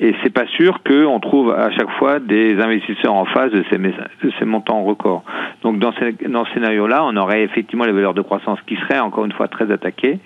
Et 0.00 0.12
c'est 0.22 0.32
pas 0.32 0.46
sûr 0.46 0.80
qu'on 0.82 1.20
trouve 1.20 1.52
à 1.52 1.70
chaque 1.70 1.90
fois 1.98 2.18
des 2.18 2.60
investisseurs 2.60 3.14
en 3.14 3.26
face 3.26 3.52
de 3.52 3.64
ces, 3.70 4.44
montants 4.44 4.82
records. 4.82 5.22
Donc 5.62 5.78
dans 5.78 5.92
ce 5.92 6.52
scénario-là, 6.52 7.04
on 7.04 7.16
aurait 7.16 7.44
effectivement 7.44 7.84
les 7.84 7.92
valeurs 7.92 8.14
de 8.14 8.22
croissance 8.22 8.58
qui 8.66 8.76
seraient 8.76 8.98
encore 8.98 9.24
une 9.24 9.32
fois 9.32 9.46
très 9.46 9.70
attaquées, 9.70 10.18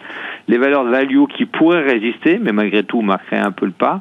les 0.49 0.57
valeurs 0.57 0.85
value 0.85 1.25
qui 1.37 1.45
pourraient 1.45 1.83
résister, 1.83 2.39
mais 2.43 2.53
malgré 2.53 2.83
tout 2.83 3.03
marqueraient 3.03 3.37
un 3.37 3.53
peu 3.53 3.67
le 3.67 3.73
pas, 3.73 4.01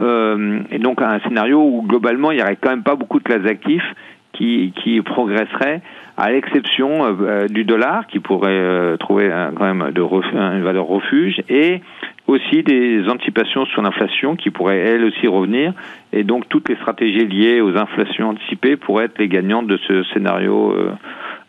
euh, 0.00 0.58
et 0.72 0.78
donc 0.78 1.00
un 1.00 1.20
scénario 1.20 1.62
où 1.62 1.82
globalement 1.82 2.32
il 2.32 2.36
n'y 2.36 2.42
aurait 2.42 2.56
quand 2.56 2.70
même 2.70 2.82
pas 2.82 2.96
beaucoup 2.96 3.20
de 3.20 3.24
classes 3.24 3.42
d'actifs 3.42 3.94
qui, 4.34 4.72
qui 4.82 5.00
progresseraient, 5.00 5.80
à 6.16 6.30
l'exception 6.30 7.16
euh, 7.20 7.48
du 7.48 7.64
dollar 7.64 8.06
qui 8.06 8.20
pourrait 8.20 8.50
euh, 8.50 8.96
trouver 8.96 9.30
quand 9.56 9.64
même 9.64 9.90
de 9.92 10.02
une 10.02 10.62
valeur 10.62 10.86
refuge 10.86 11.42
et 11.48 11.80
aussi 12.26 12.62
des 12.62 13.06
anticipations 13.08 13.66
sur 13.66 13.82
l'inflation 13.82 14.36
qui 14.36 14.50
pourraient 14.50 14.78
elles 14.78 15.04
aussi 15.04 15.26
revenir. 15.26 15.72
Et 16.12 16.22
donc 16.22 16.48
toutes 16.48 16.68
les 16.68 16.76
stratégies 16.76 17.26
liées 17.26 17.60
aux 17.60 17.76
inflations 17.76 18.30
anticipées 18.30 18.76
pourraient 18.76 19.06
être 19.06 19.18
les 19.18 19.28
gagnantes 19.28 19.66
de 19.66 19.78
ce 19.88 20.02
scénario 20.14 20.72
euh, 20.72 20.92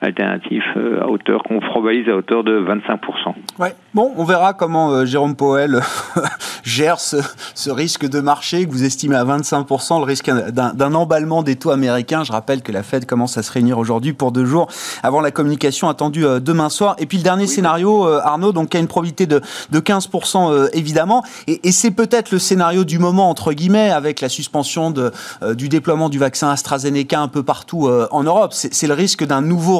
alternatif 0.05 0.63
euh, 0.77 1.01
à 1.01 1.07
hauteur 1.07 1.43
qu'on 1.43 1.59
probalise 1.59 2.07
à 2.07 2.15
hauteur 2.15 2.43
de 2.43 2.59
25%. 2.59 3.33
Ouais. 3.59 3.75
Bon, 3.93 4.11
on 4.17 4.23
verra 4.23 4.53
comment 4.53 4.91
euh, 4.91 5.05
Jérôme 5.05 5.35
Powell 5.35 5.81
gère 6.63 6.99
ce, 6.99 7.17
ce, 7.53 7.69
risque 7.69 8.07
de 8.07 8.19
marché 8.19 8.65
que 8.65 8.71
vous 8.71 8.83
estimez 8.83 9.15
à 9.15 9.25
25%, 9.25 9.99
le 9.99 10.03
risque 10.03 10.31
d'un 10.51 10.93
emballement 10.93 11.43
des 11.43 11.55
taux 11.55 11.71
américains. 11.71 12.23
Je 12.23 12.31
rappelle 12.31 12.61
que 12.61 12.71
la 12.71 12.83
Fed 12.83 13.05
commence 13.05 13.37
à 13.37 13.43
se 13.43 13.51
réunir 13.51 13.77
aujourd'hui 13.77 14.13
pour 14.13 14.31
deux 14.31 14.45
jours 14.45 14.67
avant 15.03 15.21
la 15.21 15.31
communication 15.31 15.89
attendue 15.89 16.25
euh, 16.25 16.39
demain 16.39 16.69
soir. 16.69 16.95
Et 16.99 17.05
puis 17.05 17.17
le 17.17 17.23
dernier 17.23 17.47
scénario, 17.47 18.05
Arnaud, 18.05 18.51
donc 18.51 18.69
qui 18.69 18.77
a 18.77 18.79
une 18.79 18.87
probabilité 18.87 19.25
de, 19.25 19.41
de 19.71 19.79
15% 19.79 20.69
évidemment, 20.73 21.23
et, 21.47 21.67
et 21.67 21.71
c'est 21.71 21.91
peut-être 21.91 22.31
le 22.31 22.39
scénario 22.39 22.83
du 22.83 22.99
moment 22.99 23.29
entre 23.29 23.53
guillemets 23.53 23.89
avec 23.89 24.21
la 24.21 24.29
suspension 24.29 24.91
de, 24.91 25.11
du 25.53 25.69
déploiement 25.69 26.09
du 26.09 26.19
vaccin 26.19 26.49
AstraZeneca 26.49 27.19
un 27.19 27.27
peu 27.27 27.43
partout 27.43 27.89
en 28.11 28.23
Europe. 28.23 28.53
C'est 28.53 28.87
le 28.87 28.93
risque 28.93 29.25
d'un 29.25 29.41
nouveau 29.41 29.79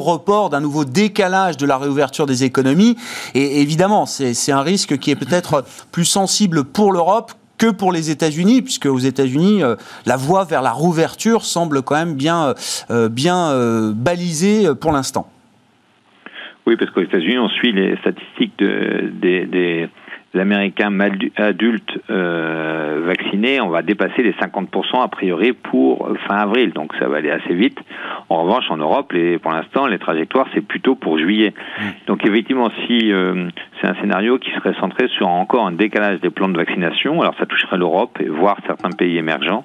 d'un 0.50 0.60
nouveau 0.60 0.86
décalage 0.86 1.57
de 1.57 1.65
la 1.65 1.77
réouverture 1.77 2.25
des 2.25 2.43
économies. 2.43 2.95
Et 3.34 3.62
évidemment, 3.62 4.05
c'est 4.05 4.51
un 4.51 4.62
risque 4.62 4.98
qui 4.98 5.12
est 5.12 5.15
peut-être 5.15 5.63
plus 5.91 6.05
sensible 6.05 6.63
pour 6.63 6.91
l'Europe 6.91 7.34
que 7.57 7.72
pour 7.72 7.91
les 7.91 8.10
États-Unis, 8.10 8.62
puisque 8.62 8.86
aux 8.86 9.00
États-Unis, 9.00 9.63
euh, 9.63 9.75
la 10.05 10.17
voie 10.17 10.43
vers 10.43 10.62
la 10.62 10.72
rouverture 10.72 11.45
semble 11.45 11.81
quand 11.84 11.95
même 11.95 12.15
bien, 12.15 12.53
euh, 12.89 13.07
bien 13.07 13.51
euh, 13.51 13.93
balisée 13.93 14.67
pour 14.75 14.91
l'instant. 14.91 15.27
Oui, 16.65 16.75
parce 16.77 16.91
qu'aux 16.91 17.01
États-Unis, 17.01 17.38
on 17.38 17.50
suit 17.50 17.72
les 17.72 17.95
statistiques 17.98 18.57
de, 18.57 19.12
des 19.22 19.89
l'Américain 20.36 20.91
adulte 21.38 21.98
euh, 22.10 23.01
vacciné, 23.05 23.62
on 23.62 23.69
va 23.69 23.81
dépasser 23.81 24.22
les 24.22 24.34
50% 24.34 25.01
a 25.01 25.07
priori 25.07 25.53
pour 25.53 26.10
fin 26.27 26.36
avril, 26.36 26.74
donc 26.74 26.93
ça 27.00 27.07
va 27.07 27.17
aller 27.17 27.31
assez 27.31 27.53
vite. 27.53 27.79
En 28.29 28.43
revanche, 28.43 28.65
en 28.69 28.77
Europe, 28.77 29.13
les, 29.13 29.39
pour 29.39 29.51
l'instant, 29.51 29.88
les 29.88 29.98
trajectoires, 29.98 30.48
c'est 30.53 30.62
plutôt 30.62 30.95
pour 30.95 31.17
juillet. 31.17 31.53
Mmh. 31.55 31.84
Donc 32.07 32.25
effectivement, 32.25 32.69
si 32.86 33.13
euh, 33.13 33.48
c'est 33.79 33.88
un 33.88 33.95
scénario 33.95 34.38
qui 34.38 34.51
serait 34.51 34.75
centré 34.79 35.07
sur 35.07 35.29
encore 35.29 35.65
un 35.65 35.72
décalage 35.72 36.19
des 36.19 36.29
plans 36.29 36.50
de 36.50 36.57
vaccination, 36.57 37.22
alors 37.22 37.36
ça 37.39 37.45
toucherait 37.45 37.77
l'Europe 37.77 38.17
et 38.19 38.27
voire 38.27 38.57
certains 38.67 38.91
pays 38.91 39.17
émergents. 39.17 39.63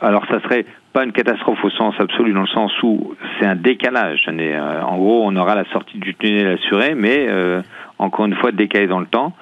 Alors 0.00 0.24
ça 0.30 0.40
serait 0.42 0.66
pas 0.96 1.04
une 1.04 1.12
catastrophe 1.12 1.62
au 1.62 1.68
sens 1.68 1.94
absolu, 1.98 2.32
dans 2.32 2.40
le 2.40 2.46
sens 2.46 2.72
où 2.82 3.14
c'est 3.38 3.44
un 3.44 3.54
décalage. 3.54 4.24
Euh, 4.26 4.80
en 4.80 4.96
gros, 4.96 5.24
on 5.26 5.36
aura 5.36 5.54
la 5.54 5.66
sortie 5.66 5.98
du 5.98 6.14
tunnel 6.14 6.54
assurée, 6.54 6.94
mais 6.94 7.26
euh, 7.28 7.60
encore 7.98 8.24
une 8.24 8.34
fois 8.34 8.50
décalé 8.50 8.86
dans 8.86 9.00
le 9.00 9.06
temps. 9.06 9.34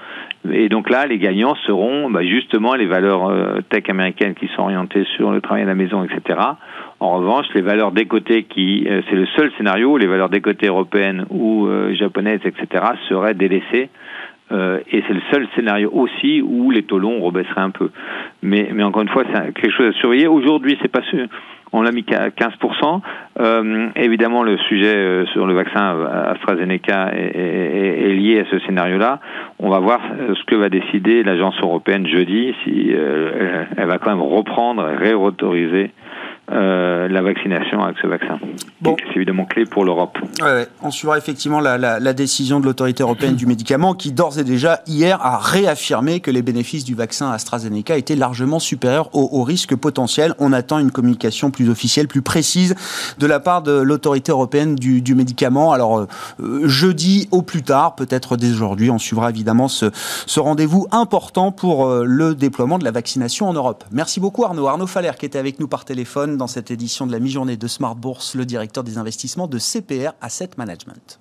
Et 0.50 0.68
donc 0.68 0.90
là, 0.90 1.06
les 1.06 1.18
gagnants 1.18 1.54
seront 1.64 2.10
bah, 2.10 2.24
justement 2.24 2.74
les 2.74 2.86
valeurs 2.86 3.28
euh, 3.28 3.60
tech 3.70 3.84
américaines 3.88 4.34
qui 4.34 4.48
sont 4.56 4.62
orientées 4.62 5.06
sur 5.16 5.30
le 5.30 5.40
travail 5.40 5.62
à 5.62 5.66
la 5.66 5.76
maison, 5.76 6.02
etc. 6.02 6.40
En 6.98 7.18
revanche, 7.18 7.46
les 7.54 7.62
valeurs 7.62 7.92
décotées 7.92 8.42
qui, 8.42 8.88
c'est 9.08 9.14
le 9.14 9.26
seul 9.36 9.52
scénario 9.56 9.92
où 9.92 9.96
les 9.96 10.08
valeurs 10.08 10.30
décotées 10.30 10.66
européennes 10.66 11.24
ou 11.30 11.68
japonaises, 11.92 12.40
etc., 12.44 12.84
seraient 13.08 13.34
délaissées. 13.34 13.90
Et 14.50 15.02
c'est 15.06 15.14
le 15.14 15.22
seul 15.32 15.48
scénario 15.56 15.90
aussi 15.92 16.40
où 16.42 16.70
les 16.70 16.82
taux 16.82 16.98
longs 16.98 17.20
rebaisseraient 17.20 17.62
un 17.62 17.70
peu. 17.70 17.90
Mais, 18.42 18.68
mais 18.72 18.82
encore 18.82 19.02
une 19.02 19.08
fois, 19.08 19.24
c'est 19.32 19.52
quelque 19.54 19.72
chose 19.72 19.88
à 19.88 19.98
surveiller. 19.98 20.28
Aujourd'hui, 20.28 20.78
c'est 20.80 20.92
pas 20.92 21.02
sûr 21.02 21.26
on 21.74 21.82
l'a 21.82 21.90
mis 21.90 22.04
qu'à 22.04 22.28
15%. 22.28 23.00
Euh, 23.40 23.88
évidemment, 23.96 24.44
le 24.44 24.56
sujet 24.58 24.94
euh, 24.94 25.26
sur 25.26 25.44
le 25.44 25.54
vaccin 25.54 25.96
euh, 25.96 26.32
AstraZeneca 26.32 27.10
est, 27.12 28.14
lié 28.14 28.40
à 28.40 28.44
ce 28.48 28.60
scénario-là. 28.60 29.18
On 29.58 29.68
va 29.68 29.80
voir 29.80 30.00
ce 30.28 30.44
que 30.44 30.54
va 30.54 30.68
décider 30.68 31.24
l'agence 31.24 31.56
européenne 31.60 32.06
jeudi, 32.06 32.54
si 32.62 32.92
elle 32.92 33.86
va 33.86 33.98
quand 33.98 34.10
même 34.10 34.22
reprendre 34.22 34.84
réautoriser 34.84 35.90
euh, 36.52 37.08
la 37.08 37.22
vaccination 37.22 37.82
avec 37.82 37.96
ce 38.02 38.06
vaccin. 38.06 38.38
Bon. 38.80 38.96
C'est 38.98 39.16
évidemment 39.16 39.46
clé 39.46 39.64
pour 39.64 39.84
l'Europe. 39.84 40.18
Ouais, 40.42 40.66
on 40.82 40.90
suivra 40.90 41.16
effectivement 41.16 41.60
la, 41.60 41.78
la, 41.78 41.98
la 41.98 42.12
décision 42.12 42.60
de 42.60 42.66
l'autorité 42.66 43.02
européenne 43.02 43.34
du 43.34 43.46
médicament 43.46 43.94
qui 43.94 44.12
d'ores 44.12 44.38
et 44.38 44.44
déjà 44.44 44.82
hier 44.86 45.18
a 45.24 45.38
réaffirmé 45.38 46.20
que 46.20 46.30
les 46.30 46.42
bénéfices 46.42 46.84
du 46.84 46.94
vaccin 46.94 47.30
AstraZeneca 47.30 47.96
étaient 47.96 48.14
largement 48.14 48.58
supérieurs 48.58 49.08
aux, 49.14 49.28
aux 49.32 49.42
risques 49.42 49.74
potentiels. 49.74 50.34
On 50.38 50.52
attend 50.52 50.78
une 50.78 50.90
communication 50.90 51.50
plus 51.50 51.70
officielle, 51.70 52.08
plus 52.08 52.20
précise 52.22 52.74
de 53.18 53.26
la 53.26 53.40
part 53.40 53.62
de 53.62 53.72
l'autorité 53.72 54.32
européenne 54.32 54.74
du, 54.74 55.00
du, 55.00 55.14
médicament. 55.14 55.72
Alors 55.72 56.00
euh, 56.00 56.68
jeudi 56.68 57.28
au 57.30 57.40
plus 57.42 57.62
tard, 57.62 57.94
peut-être 57.94 58.36
dès 58.36 58.50
aujourd'hui, 58.50 58.90
on 58.90 58.98
suivra 58.98 59.30
évidemment 59.30 59.68
ce, 59.68 59.86
ce 59.94 60.40
rendez-vous 60.40 60.86
important 60.90 61.52
pour 61.52 61.86
euh, 61.86 62.04
le 62.06 62.34
déploiement 62.34 62.78
de 62.78 62.84
la 62.84 62.90
vaccination 62.90 63.48
en 63.48 63.54
Europe. 63.54 63.84
Merci 63.92 64.20
beaucoup 64.20 64.44
Arnaud. 64.44 64.66
Arnaud 64.66 64.86
Faller 64.86 65.12
qui 65.18 65.24
était 65.24 65.38
avec 65.38 65.58
nous 65.58 65.68
par 65.68 65.84
téléphone 65.84 66.33
dans 66.36 66.46
cette 66.46 66.70
édition 66.70 67.06
de 67.06 67.12
la 67.12 67.18
mi-journée 67.18 67.56
de 67.56 67.66
Smart 67.68 67.96
Bourse, 67.96 68.34
le 68.34 68.44
directeur 68.44 68.84
des 68.84 68.98
investissements 68.98 69.48
de 69.48 69.58
CPR 69.58 70.12
Asset 70.20 70.50
Management. 70.56 71.20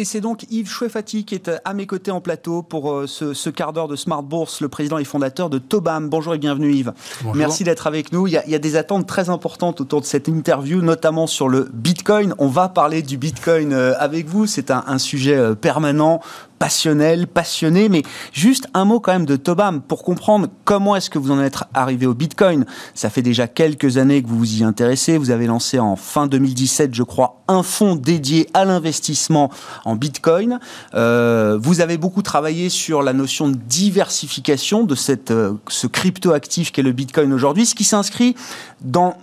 Et 0.00 0.06
c'est 0.06 0.22
donc 0.22 0.46
Yves 0.48 0.70
Chouefati 0.70 1.26
qui 1.26 1.34
est 1.34 1.50
à 1.62 1.74
mes 1.74 1.86
côtés 1.86 2.10
en 2.10 2.22
plateau 2.22 2.62
pour 2.62 2.90
euh, 2.90 3.06
ce, 3.06 3.50
quart 3.50 3.74
d'heure 3.74 3.86
de 3.86 3.96
Smart 3.96 4.22
Bourse, 4.22 4.62
le 4.62 4.70
président 4.70 4.96
et 4.96 5.04
fondateur 5.04 5.50
de 5.50 5.58
Tobam. 5.58 6.08
Bonjour 6.08 6.34
et 6.34 6.38
bienvenue 6.38 6.72
Yves. 6.72 6.94
Bonjour. 7.20 7.36
Merci 7.36 7.64
d'être 7.64 7.86
avec 7.86 8.10
nous. 8.10 8.26
Il 8.26 8.32
y, 8.32 8.38
a, 8.38 8.46
il 8.46 8.50
y, 8.50 8.54
a, 8.54 8.58
des 8.58 8.76
attentes 8.76 9.06
très 9.06 9.28
importantes 9.28 9.82
autour 9.82 10.00
de 10.00 10.06
cette 10.06 10.26
interview, 10.26 10.80
notamment 10.80 11.26
sur 11.26 11.50
le 11.50 11.68
Bitcoin. 11.74 12.34
On 12.38 12.46
va 12.46 12.70
parler 12.70 13.02
du 13.02 13.18
Bitcoin 13.18 13.74
euh, 13.74 13.92
avec 13.98 14.26
vous. 14.26 14.46
C'est 14.46 14.70
un, 14.70 14.84
un 14.86 14.96
sujet 14.96 15.36
euh, 15.36 15.54
permanent 15.54 16.22
passionnel, 16.60 17.26
passionné, 17.26 17.88
mais 17.88 18.02
juste 18.34 18.68
un 18.74 18.84
mot 18.84 19.00
quand 19.00 19.12
même 19.12 19.24
de 19.24 19.36
Tobam 19.36 19.80
pour 19.80 20.04
comprendre 20.04 20.48
comment 20.66 20.94
est-ce 20.94 21.08
que 21.08 21.18
vous 21.18 21.30
en 21.30 21.40
êtes 21.40 21.56
arrivé 21.72 22.04
au 22.04 22.12
Bitcoin. 22.12 22.66
Ça 22.94 23.08
fait 23.08 23.22
déjà 23.22 23.48
quelques 23.48 23.96
années 23.96 24.22
que 24.22 24.28
vous 24.28 24.38
vous 24.38 24.60
y 24.60 24.62
intéressez. 24.62 25.16
Vous 25.16 25.30
avez 25.30 25.46
lancé 25.46 25.78
en 25.78 25.96
fin 25.96 26.26
2017, 26.26 26.94
je 26.94 27.02
crois, 27.02 27.40
un 27.48 27.62
fonds 27.62 27.96
dédié 27.96 28.46
à 28.52 28.66
l'investissement 28.66 29.50
en 29.86 29.96
Bitcoin. 29.96 30.60
Euh, 30.94 31.58
vous 31.60 31.80
avez 31.80 31.96
beaucoup 31.96 32.20
travaillé 32.20 32.68
sur 32.68 33.02
la 33.02 33.14
notion 33.14 33.48
de 33.48 33.56
diversification 33.56 34.84
de 34.84 34.94
euh, 35.30 35.54
ce 35.66 35.86
crypto-actif 35.86 36.72
qu'est 36.72 36.82
le 36.82 36.92
Bitcoin 36.92 37.32
aujourd'hui, 37.32 37.64
ce 37.64 37.74
qui 37.74 37.84
s'inscrit 37.84 38.36
dans 38.82 39.16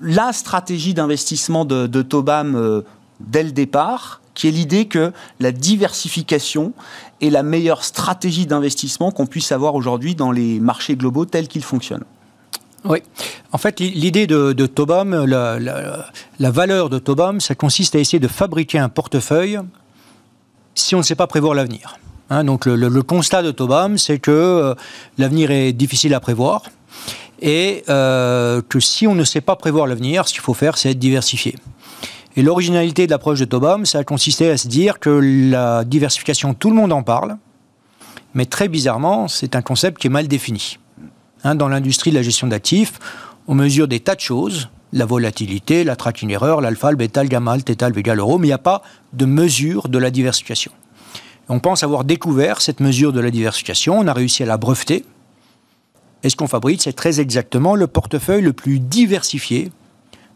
la 0.00 0.32
stratégie 0.32 0.94
d'investissement 0.94 1.64
de, 1.64 2.02
Tobam 2.02 2.56
euh, 2.56 2.82
dès 3.20 3.44
le 3.44 3.52
départ, 3.52 4.20
qui 4.36 4.46
est 4.46 4.52
l'idée 4.52 4.84
que 4.84 5.12
la 5.40 5.50
diversification 5.50 6.72
est 7.20 7.30
la 7.30 7.42
meilleure 7.42 7.82
stratégie 7.82 8.46
d'investissement 8.46 9.10
qu'on 9.10 9.26
puisse 9.26 9.50
avoir 9.50 9.74
aujourd'hui 9.74 10.14
dans 10.14 10.30
les 10.30 10.60
marchés 10.60 10.94
globaux 10.94 11.24
tels 11.24 11.48
qu'ils 11.48 11.64
fonctionnent. 11.64 12.04
Oui. 12.84 12.98
En 13.50 13.58
fait, 13.58 13.80
l'idée 13.80 14.28
de, 14.28 14.52
Tobam, 14.66 15.24
la, 15.24 16.50
valeur 16.50 16.90
de 16.90 16.98
Tobam, 17.00 17.40
ça 17.40 17.56
consiste 17.56 17.96
à 17.96 17.98
essayer 17.98 18.20
de 18.20 18.28
fabriquer 18.28 18.78
un 18.78 18.88
portefeuille 18.88 19.58
si 20.74 20.94
on 20.94 20.98
ne 20.98 21.02
sait 21.02 21.16
pas 21.16 21.26
prévoir 21.26 21.54
l'avenir. 21.54 21.98
Hein, 22.28 22.44
donc 22.44 22.66
le, 22.66 23.02
constat 23.02 23.42
de 23.42 23.50
Tobam, 23.50 23.98
c'est 23.98 24.18
que 24.18 24.30
euh, 24.30 24.74
l'avenir 25.16 25.50
est 25.50 25.72
difficile 25.72 26.12
à 26.14 26.20
prévoir 26.20 26.62
et 27.40 27.84
euh, 27.88 28.62
que 28.68 28.80
si 28.80 29.06
on 29.06 29.14
ne 29.14 29.24
sait 29.24 29.40
pas 29.40 29.56
prévoir 29.56 29.86
l'avenir, 29.86 30.28
ce 30.28 30.32
qu'il 30.32 30.42
faut 30.42 30.54
faire, 30.54 30.76
c'est 30.78 30.90
être 30.90 30.98
diversifié. 30.98 31.56
Et 32.38 32.42
l'originalité 32.42 33.06
de 33.06 33.12
l'approche 33.12 33.40
de 33.40 33.46
Tobam, 33.46 33.86
ça 33.86 34.00
a 34.00 34.04
consisté 34.04 34.50
à 34.50 34.58
se 34.58 34.68
dire 34.68 34.98
que 35.00 35.08
la 35.08 35.84
diversification, 35.84 36.52
tout 36.52 36.68
le 36.68 36.76
monde 36.76 36.92
en 36.92 37.02
parle, 37.02 37.38
mais 38.34 38.44
très 38.44 38.68
bizarrement, 38.68 39.26
c'est 39.26 39.56
un 39.56 39.62
concept 39.62 39.98
qui 39.98 40.08
est 40.08 40.10
mal 40.10 40.28
défini. 40.28 40.78
Hein, 41.44 41.54
dans 41.54 41.68
l'industrie 41.68 42.10
de 42.10 42.16
la 42.16 42.22
gestion 42.22 42.46
d'actifs, 42.46 42.98
on 43.48 43.54
mesure 43.54 43.88
des 43.88 44.00
tas 44.00 44.14
de 44.14 44.20
choses, 44.20 44.68
la 44.92 45.06
volatilité, 45.06 45.82
la 45.82 45.96
tracking 45.96 46.28
error, 46.30 46.60
l'alpha, 46.60 46.90
le 46.90 46.98
bêta, 46.98 47.22
le 47.22 47.30
gamma, 47.30 47.56
le 47.56 47.62
θ, 47.62 47.88
le 47.88 47.94
vega, 47.94 48.14
l'euro, 48.14 48.36
mais 48.36 48.48
il 48.48 48.50
n'y 48.50 48.54
a 48.54 48.58
pas 48.58 48.82
de 49.14 49.24
mesure 49.24 49.88
de 49.88 49.96
la 49.96 50.10
diversification. 50.10 50.72
On 51.48 51.58
pense 51.58 51.84
avoir 51.84 52.04
découvert 52.04 52.60
cette 52.60 52.80
mesure 52.80 53.14
de 53.14 53.20
la 53.20 53.30
diversification, 53.30 53.98
on 53.98 54.06
a 54.06 54.12
réussi 54.12 54.42
à 54.42 54.46
la 54.46 54.58
breveter. 54.58 55.06
Et 56.22 56.28
ce 56.28 56.36
qu'on 56.36 56.48
fabrique, 56.48 56.82
c'est 56.82 56.92
très 56.92 57.18
exactement 57.18 57.76
le 57.76 57.86
portefeuille 57.86 58.42
le 58.42 58.52
plus 58.52 58.78
diversifié 58.78 59.70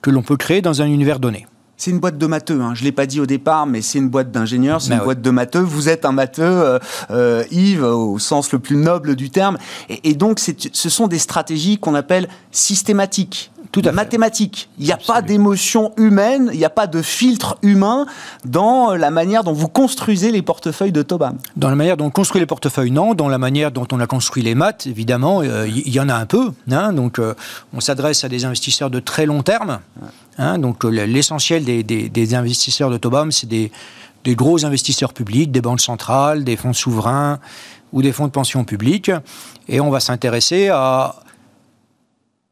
que 0.00 0.09
l'on 0.11 0.23
peut 0.23 0.38
créer 0.38 0.62
dans 0.62 0.80
un 0.80 0.87
univers 0.87 1.19
donné. 1.19 1.47
C'est 1.80 1.92
une 1.92 1.99
boîte 1.99 2.18
de 2.18 2.26
matheux, 2.26 2.60
hein. 2.60 2.75
je 2.75 2.82
ne 2.82 2.84
l'ai 2.84 2.92
pas 2.92 3.06
dit 3.06 3.20
au 3.20 3.26
départ, 3.26 3.64
mais 3.64 3.80
c'est 3.80 3.96
une 3.96 4.10
boîte 4.10 4.30
d'ingénieurs, 4.30 4.82
c'est 4.82 4.90
bah 4.90 4.96
une 4.96 5.04
boîte 5.04 5.22
de 5.22 5.30
matheux. 5.30 5.60
Vous 5.60 5.88
êtes 5.88 6.04
un 6.04 6.12
matheux, 6.12 6.42
euh, 6.44 6.78
euh, 7.10 7.42
Yves, 7.50 7.84
au 7.84 8.18
sens 8.18 8.52
le 8.52 8.58
plus 8.58 8.76
noble 8.76 9.16
du 9.16 9.30
terme. 9.30 9.56
Et, 9.88 10.10
et 10.10 10.14
donc, 10.14 10.40
ce 10.40 10.88
sont 10.90 11.06
des 11.06 11.18
stratégies 11.18 11.78
qu'on 11.78 11.94
appelle 11.94 12.28
systématiques. 12.50 13.50
Tout 13.72 13.82
à 13.84 13.92
mathématique. 13.92 14.68
Il 14.78 14.84
n'y 14.84 14.92
a 14.92 14.99
pas 14.99 15.22
d'émotion 15.22 15.92
humaine, 15.96 16.50
il 16.52 16.58
n'y 16.58 16.64
a 16.64 16.70
pas 16.70 16.88
de 16.88 17.00
filtre 17.02 17.56
humain 17.62 18.04
dans 18.44 18.96
la 18.96 19.10
manière 19.10 19.44
dont 19.44 19.52
vous 19.52 19.68
construisez 19.68 20.32
les 20.32 20.42
portefeuilles 20.42 20.92
de 20.92 21.02
Tobam. 21.02 21.38
Dans 21.56 21.70
la 21.70 21.76
manière 21.76 21.96
dont 21.96 22.06
on 22.06 22.10
construit 22.10 22.40
les 22.40 22.46
portefeuilles, 22.46 22.90
non. 22.90 23.14
Dans 23.14 23.28
la 23.28 23.38
manière 23.38 23.70
dont 23.70 23.87
on 23.92 24.00
a 24.00 24.06
construit 24.08 24.42
les 24.42 24.56
maths, 24.56 24.87
évidemment, 24.87 25.40
euh, 25.42 25.68
il 25.68 25.88
y, 25.88 26.00
en 26.00 26.08
a 26.08 26.14
un 26.14 26.26
peu. 26.26 26.50
Hein. 26.70 26.92
donc, 26.92 27.20
on 27.72 27.80
s'adresse 27.80 28.25
à 28.25 28.28
des 28.28 28.44
investisseurs 28.44 28.90
de 28.90 28.99
très 28.99 29.25
long 29.25 29.42
terme. 29.42 29.78
Hein, 30.40 30.59
donc 30.59 30.87
euh, 30.87 30.88
l'essentiel 30.88 31.64
des, 31.64 32.35
investisseurs 32.35 32.88
de 32.88 32.97
Tobam, 32.97 33.30
c'est 33.30 33.47
des, 33.47 33.70
gros 34.28 34.64
investisseurs 34.64 35.12
publics, 35.12 35.52
des 35.52 35.61
banques 35.61 35.82
centrales, 35.82 36.44
des 36.44 36.56
fonds 36.56 36.73
souverains 36.73 37.38
ou 37.92 38.00
des 38.00 38.11
fonds 38.11 38.25
de 38.25 38.32
pension 38.32 38.64
publics. 38.64 39.11
Et 39.68 39.80
on 39.80 39.90
va 39.90 40.00
s'intéresser 40.00 40.68
à 40.68 41.16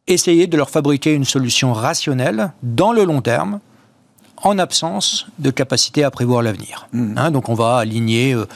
essayer 0.07 0.47
de 0.47 0.57
leur 0.59 0.68
fabriquer 0.68 1.14
une 1.14 1.25
solution 1.25 1.73
rationnelle 1.73 2.52
dans 2.62 2.92
le 2.92 3.04
long 3.04 3.23
terme, 3.23 3.59
en 4.42 4.59
absence 4.59 5.26
de 5.38 5.50
capacité 5.50 6.04
à 6.04 6.11
prévoir 6.11 6.42
l'avenir. 6.42 6.88
Mmh. 6.92 7.14
Hein, 7.16 7.30
donc 7.30 7.49
on 7.49 7.54
va 7.54 7.78
aligner 7.78 8.35
euh, 8.35 8.47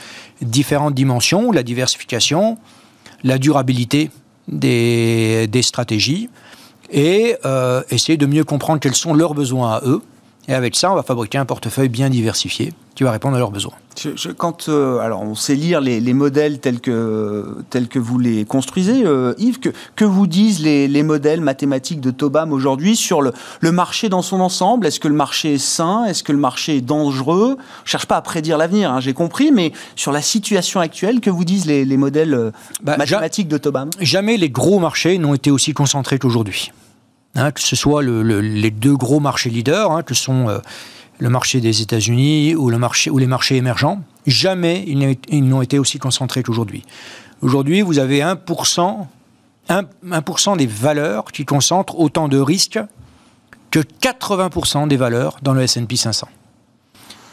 différentes 0.41 0.93
dimensions, 0.93 1.51
la 1.51 1.63
diversification, 1.63 2.59
la 3.23 3.39
durabilité 3.39 4.11
des 4.47 5.61
stratégies, 5.61 6.29
et 6.91 7.35
euh, 7.45 7.81
essayer 7.89 8.17
de 8.17 8.25
mieux 8.25 8.43
comprendre 8.43 8.79
quels 8.79 8.95
sont 8.95 9.13
leurs 9.13 9.33
besoins 9.33 9.73
à 9.73 9.81
eux. 9.85 10.01
Et 10.47 10.53
avec 10.53 10.75
ça, 10.75 10.91
on 10.91 10.95
va 10.95 11.03
fabriquer 11.03 11.37
un 11.37 11.45
portefeuille 11.45 11.89
bien 11.89 12.09
diversifié 12.09 12.73
qui 12.95 13.03
va 13.03 13.11
répondre 13.11 13.35
à 13.35 13.39
leurs 13.39 13.49
besoins. 13.49 13.73
quand, 14.37 14.69
euh, 14.69 14.99
alors, 14.99 15.21
on 15.21 15.35
sait 15.35 15.55
lire 15.55 15.81
les, 15.81 16.13
modèles 16.13 16.59
tels 16.59 16.79
que, 16.79 17.57
tels 17.69 17.87
que 17.87 17.97
vous 17.97 18.19
les 18.19 18.45
construisez, 18.45 19.03
euh, 19.05 19.33
Yves, 19.39 19.59
que, 19.59 19.69
que 19.95 20.05
vous 20.05 20.27
disent 20.27 20.61
les, 20.61 20.87
les, 20.87 21.01
modèles 21.01 21.41
mathématiques 21.41 22.01
de 22.01 22.11
Tobam 22.11 22.51
aujourd'hui 22.51 22.95
sur 22.95 23.21
le, 23.21 23.31
le, 23.61 23.71
marché 23.71 24.09
dans 24.09 24.21
son 24.21 24.41
ensemble? 24.41 24.85
Est-ce 24.85 24.99
que 24.99 25.07
le 25.07 25.15
marché 25.15 25.53
est 25.53 25.57
sain? 25.57 26.05
Est-ce 26.05 26.23
que 26.23 26.31
le 26.31 26.37
marché 26.37 26.77
est 26.77 26.81
dangereux? 26.81 27.57
Je 27.83 27.89
ne 27.89 27.91
cherche 27.91 28.05
pas 28.05 28.17
à 28.17 28.21
prédire 28.21 28.57
l'avenir, 28.57 28.91
hein, 28.91 28.99
j'ai 28.99 29.13
compris, 29.13 29.51
mais 29.51 29.71
sur 29.95 30.11
la 30.11 30.21
situation 30.21 30.79
actuelle, 30.79 31.19
que 31.19 31.29
vous 31.29 31.45
disent 31.45 31.65
les, 31.65 31.85
les 31.85 31.97
modèles 31.97 32.33
euh, 32.33 32.51
bah, 32.83 32.97
mathématiques 32.97 33.47
de 33.47 33.57
Tobam? 33.57 33.89
Jamais 34.01 34.37
les 34.37 34.49
gros 34.49 34.79
marchés 34.79 35.17
n'ont 35.17 35.33
été 35.33 35.49
aussi 35.49 35.73
concentrés 35.73 36.19
qu'aujourd'hui. 36.19 36.71
Hein, 37.35 37.51
que 37.51 37.61
ce 37.61 37.75
soit 37.75 38.03
le, 38.03 38.41
les 38.41 38.69
deux 38.69 38.95
gros 38.95 39.19
marchés 39.19 39.49
leaders, 39.49 39.91
hein, 39.91 40.03
que 40.03 40.13
sont 40.13 40.61
le 41.19 41.29
marché 41.29 41.61
des 41.61 41.81
États-Unis 41.81 42.55
ou, 42.55 42.69
le 42.69 42.77
marché, 42.77 43.09
ou 43.09 43.17
les 43.17 43.27
marchés 43.27 43.55
émergents, 43.55 44.01
jamais 44.27 44.83
ils 44.85 45.47
n'ont 45.47 45.61
été 45.61 45.79
aussi 45.79 45.99
concentrés 45.99 46.43
qu'aujourd'hui. 46.43 46.83
Aujourd'hui, 47.41 47.81
vous 47.81 47.99
avez 47.99 48.19
1%, 48.19 49.05
1, 49.69 50.55
des 50.57 50.67
valeurs 50.67 51.25
qui 51.25 51.45
concentrent 51.45 51.99
autant 51.99 52.27
de 52.27 52.39
risques 52.39 52.79
que 53.71 53.79
80% 53.79 54.87
des 54.87 54.97
valeurs 54.97 55.37
dans 55.41 55.53
le 55.53 55.61
S&P 55.61 55.95
500. 55.95 56.27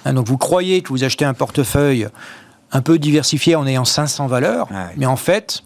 Hein, 0.05 0.15
donc 0.15 0.27
vous 0.27 0.39
croyez 0.39 0.83
que 0.83 0.89
vous 0.89 1.05
achetez 1.05 1.25
un 1.25 1.35
portefeuille 1.35 2.09
un 2.73 2.81
peu 2.83 2.99
diversifié 2.99 3.57
en 3.57 3.67
ayant 3.67 3.85
500 3.85 4.27
valeurs, 4.29 4.69
mais 4.97 5.07
en 5.07 5.17
fait, 5.17 5.63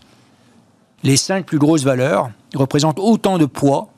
les 1.02 1.16
5 1.16 1.44
plus 1.44 1.58
grosses 1.58 1.84
valeurs 1.84 2.30
représentent 2.54 2.98
autant 2.98 3.36
de 3.36 3.44
poids 3.44 3.93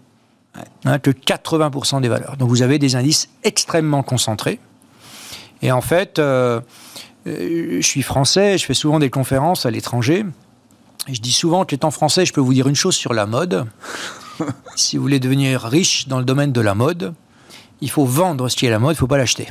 Hein, 0.85 0.99
que 0.99 1.11
80% 1.11 2.01
des 2.01 2.09
valeurs. 2.09 2.37
Donc 2.37 2.49
vous 2.49 2.63
avez 2.63 2.79
des 2.79 2.97
indices 2.97 3.29
extrêmement 3.43 4.03
concentrés. 4.03 4.61
Et 5.63 5.73
en 5.73 5.81
fait, 5.81 6.19
euh, 6.19 6.61
euh, 7.27 7.79
je 7.81 7.87
suis 7.87 8.03
français, 8.03 8.59
je 8.59 8.65
fais 8.65 8.75
souvent 8.75 8.99
des 8.99 9.11
conférences 9.11 9.67
à 9.67 9.71
l'étranger. 9.71 10.25
Je 11.09 11.21
dis 11.21 11.33
souvent 11.33 11.65
qu'étant 11.65 11.91
français, 11.91 12.27
je 12.27 12.33
peux 12.33 12.41
vous 12.41 12.55
dire 12.55 12.69
une 12.69 12.77
chose 12.77 12.95
sur 12.95 13.15
la 13.15 13.27
mode. 13.27 13.67
si 14.77 14.97
vous 14.97 15.03
voulez 15.03 15.21
devenir 15.21 15.63
riche 15.63 16.09
dans 16.09 16.19
le 16.19 16.25
domaine 16.25 16.53
de 16.53 16.61
la 16.61 16.75
mode, 16.75 17.15
il 17.81 17.91
faut 17.91 18.05
vendre 18.05 18.49
ce 18.49 18.57
qui 18.57 18.67
est 18.67 18.71
la 18.71 18.79
mode, 18.79 18.93
il 18.93 18.97
ne 18.97 19.01
faut 19.01 19.07
pas 19.07 19.19
l'acheter. 19.19 19.49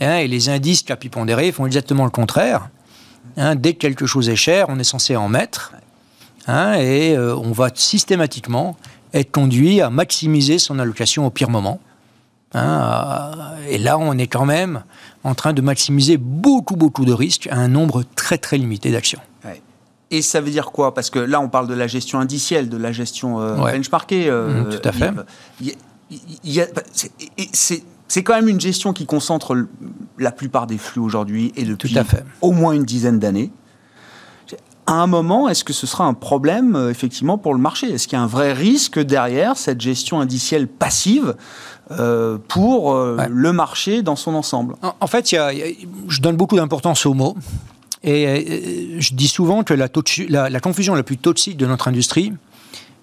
Hein, 0.00 0.16
et 0.16 0.28
les 0.28 0.48
indices 0.48 0.82
capipondérés 0.82 1.52
font 1.52 1.66
exactement 1.66 2.04
le 2.04 2.10
contraire. 2.10 2.70
Hein, 3.36 3.54
dès 3.54 3.74
que 3.74 3.78
quelque 3.78 4.06
chose 4.06 4.28
est 4.28 4.36
cher, 4.36 4.66
on 4.68 4.78
est 4.78 4.84
censé 4.84 5.16
en 5.16 5.28
mettre. 5.28 5.72
et 6.48 7.14
euh, 7.16 7.36
on 7.36 7.52
va 7.52 7.70
systématiquement 7.74 8.76
être 9.12 9.30
conduit 9.30 9.80
à 9.80 9.90
maximiser 9.90 10.58
son 10.58 10.78
allocation 10.78 11.26
au 11.26 11.30
pire 11.30 11.50
moment. 11.50 11.80
Hein, 12.52 13.30
et 13.68 13.78
là, 13.78 13.96
on 13.98 14.18
est 14.18 14.26
quand 14.26 14.46
même 14.46 14.82
en 15.22 15.34
train 15.34 15.52
de 15.52 15.60
maximiser 15.60 16.16
beaucoup, 16.16 16.76
beaucoup 16.76 17.04
de 17.04 17.12
risques 17.12 17.46
à 17.50 17.56
un 17.56 17.68
nombre 17.68 18.02
très, 18.16 18.38
très 18.38 18.58
limité 18.58 18.90
d'actions. 18.90 19.20
Et 20.12 20.22
ça 20.22 20.40
veut 20.40 20.50
dire 20.50 20.72
quoi? 20.72 20.92
Parce 20.92 21.08
que 21.08 21.20
là, 21.20 21.40
on 21.40 21.48
parle 21.48 21.68
de 21.68 21.74
la 21.74 21.86
gestion 21.86 22.18
indicielle, 22.18 22.68
de 22.68 22.76
la 22.76 22.90
gestion 22.90 23.40
euh, 23.40 23.54
benchmarkée. 23.54 24.28
Euh, 24.28 24.64
mmh, 24.64 24.68
tout 24.70 24.88
à 24.88 24.92
fait. 24.92 25.12
C'est 28.08 28.24
quand 28.24 28.34
même 28.34 28.48
une 28.48 28.60
gestion 28.60 28.92
qui 28.92 29.06
concentre 29.06 29.68
la 30.18 30.32
plupart 30.32 30.66
des 30.66 30.78
flux 30.78 31.00
aujourd'hui 31.00 31.52
et 31.54 31.62
depuis 31.62 31.96
au 32.40 32.50
moins 32.50 32.72
une 32.72 32.84
dizaine 32.84 33.20
d'années 33.20 33.52
à 34.90 34.94
un 34.94 35.06
moment, 35.06 35.48
est-ce 35.48 35.62
que 35.62 35.72
ce 35.72 35.86
sera 35.86 36.04
un 36.04 36.14
problème 36.14 36.74
euh, 36.74 36.90
effectivement 36.90 37.38
pour 37.38 37.54
le 37.54 37.60
marché? 37.60 37.88
Est-ce 37.92 38.08
qu'il 38.08 38.18
y 38.18 38.20
a 38.20 38.24
un 38.24 38.26
vrai 38.26 38.52
risque 38.52 38.98
derrière 38.98 39.56
cette 39.56 39.80
gestion 39.80 40.20
indicielle 40.20 40.66
passive 40.66 41.36
euh, 41.92 42.38
pour 42.48 42.92
euh, 42.92 43.16
le 43.30 43.52
marché 43.52 44.02
dans 44.02 44.16
son 44.16 44.34
ensemble? 44.34 44.74
En, 44.82 45.06
fait, 45.06 45.30
je 45.30 46.20
donne 46.20 46.36
beaucoup 46.36 46.56
d'importance 46.56 47.06
aux 47.06 47.14
mots. 47.14 47.36
Et 48.02 48.96
je 48.98 49.14
dis 49.14 49.28
souvent 49.28 49.62
que 49.62 49.74
la, 49.74 49.88
la, 50.48 50.60
confusion 50.60 50.94
la 50.94 51.02
plus 51.02 51.18
toxique 51.18 51.58
de 51.58 51.66
notre 51.66 51.86
industrie, 51.86 52.32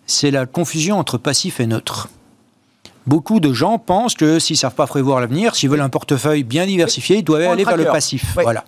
c'est 0.08 0.32
la 0.32 0.46
confusion 0.48 0.98
entre 0.98 1.18
passif 1.18 1.60
et 1.60 1.68
neutre. 1.68 2.10
Beaucoup 3.06 3.40
de 3.40 3.54
gens 3.54 3.78
pensent 3.78 4.16
que 4.16 4.40
s'ils 4.40 4.56
ne 4.56 4.60
savent 4.60 4.76
pas 4.76 4.88
prévoir 4.88 5.22
l'avenir, 5.22 5.56
s'ils 5.56 5.70
veulent 5.70 5.82
un 5.82 5.90
portefeuille 5.90 6.44
bien 6.44 6.66
diversifié, 6.66 7.18
ils 7.18 7.24
doivent 7.24 7.44
aller 7.44 7.64
vers 7.64 7.78
le 7.78 7.86
passif. 7.86 8.34
Voilà. 8.34 8.66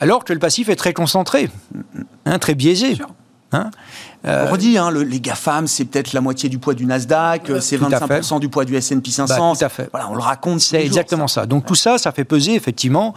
Alors 0.00 0.24
que 0.24 0.32
le 0.32 0.38
passif 0.38 0.68
est 0.68 0.76
très 0.76 0.92
concentré, 0.92 1.50
hein, 2.24 2.38
très 2.38 2.54
biaisé. 2.54 2.98
Hein 3.52 3.70
euh, 4.26 4.46
on 4.48 4.52
redit, 4.52 4.76
hein, 4.76 4.90
les 4.90 5.20
GAFAM, 5.20 5.66
c'est 5.66 5.84
peut-être 5.84 6.12
la 6.12 6.20
moitié 6.20 6.48
du 6.48 6.58
poids 6.58 6.74
du 6.74 6.84
Nasdaq, 6.84 7.50
c'est 7.60 7.78
25% 7.78 8.40
du 8.40 8.48
poids 8.48 8.64
du 8.64 8.74
S&P 8.74 9.10
500. 9.10 9.52
Bah, 9.52 9.58
tout 9.58 9.64
à 9.64 9.68
fait. 9.68 9.88
Voilà, 9.92 10.10
on 10.10 10.14
le 10.14 10.20
raconte. 10.20 10.60
C'est 10.60 10.84
exactement 10.84 11.28
ça. 11.28 11.46
Donc 11.46 11.64
tout 11.64 11.74
ça, 11.74 11.98
ça 11.98 12.12
fait 12.12 12.24
peser 12.24 12.54
effectivement 12.54 13.14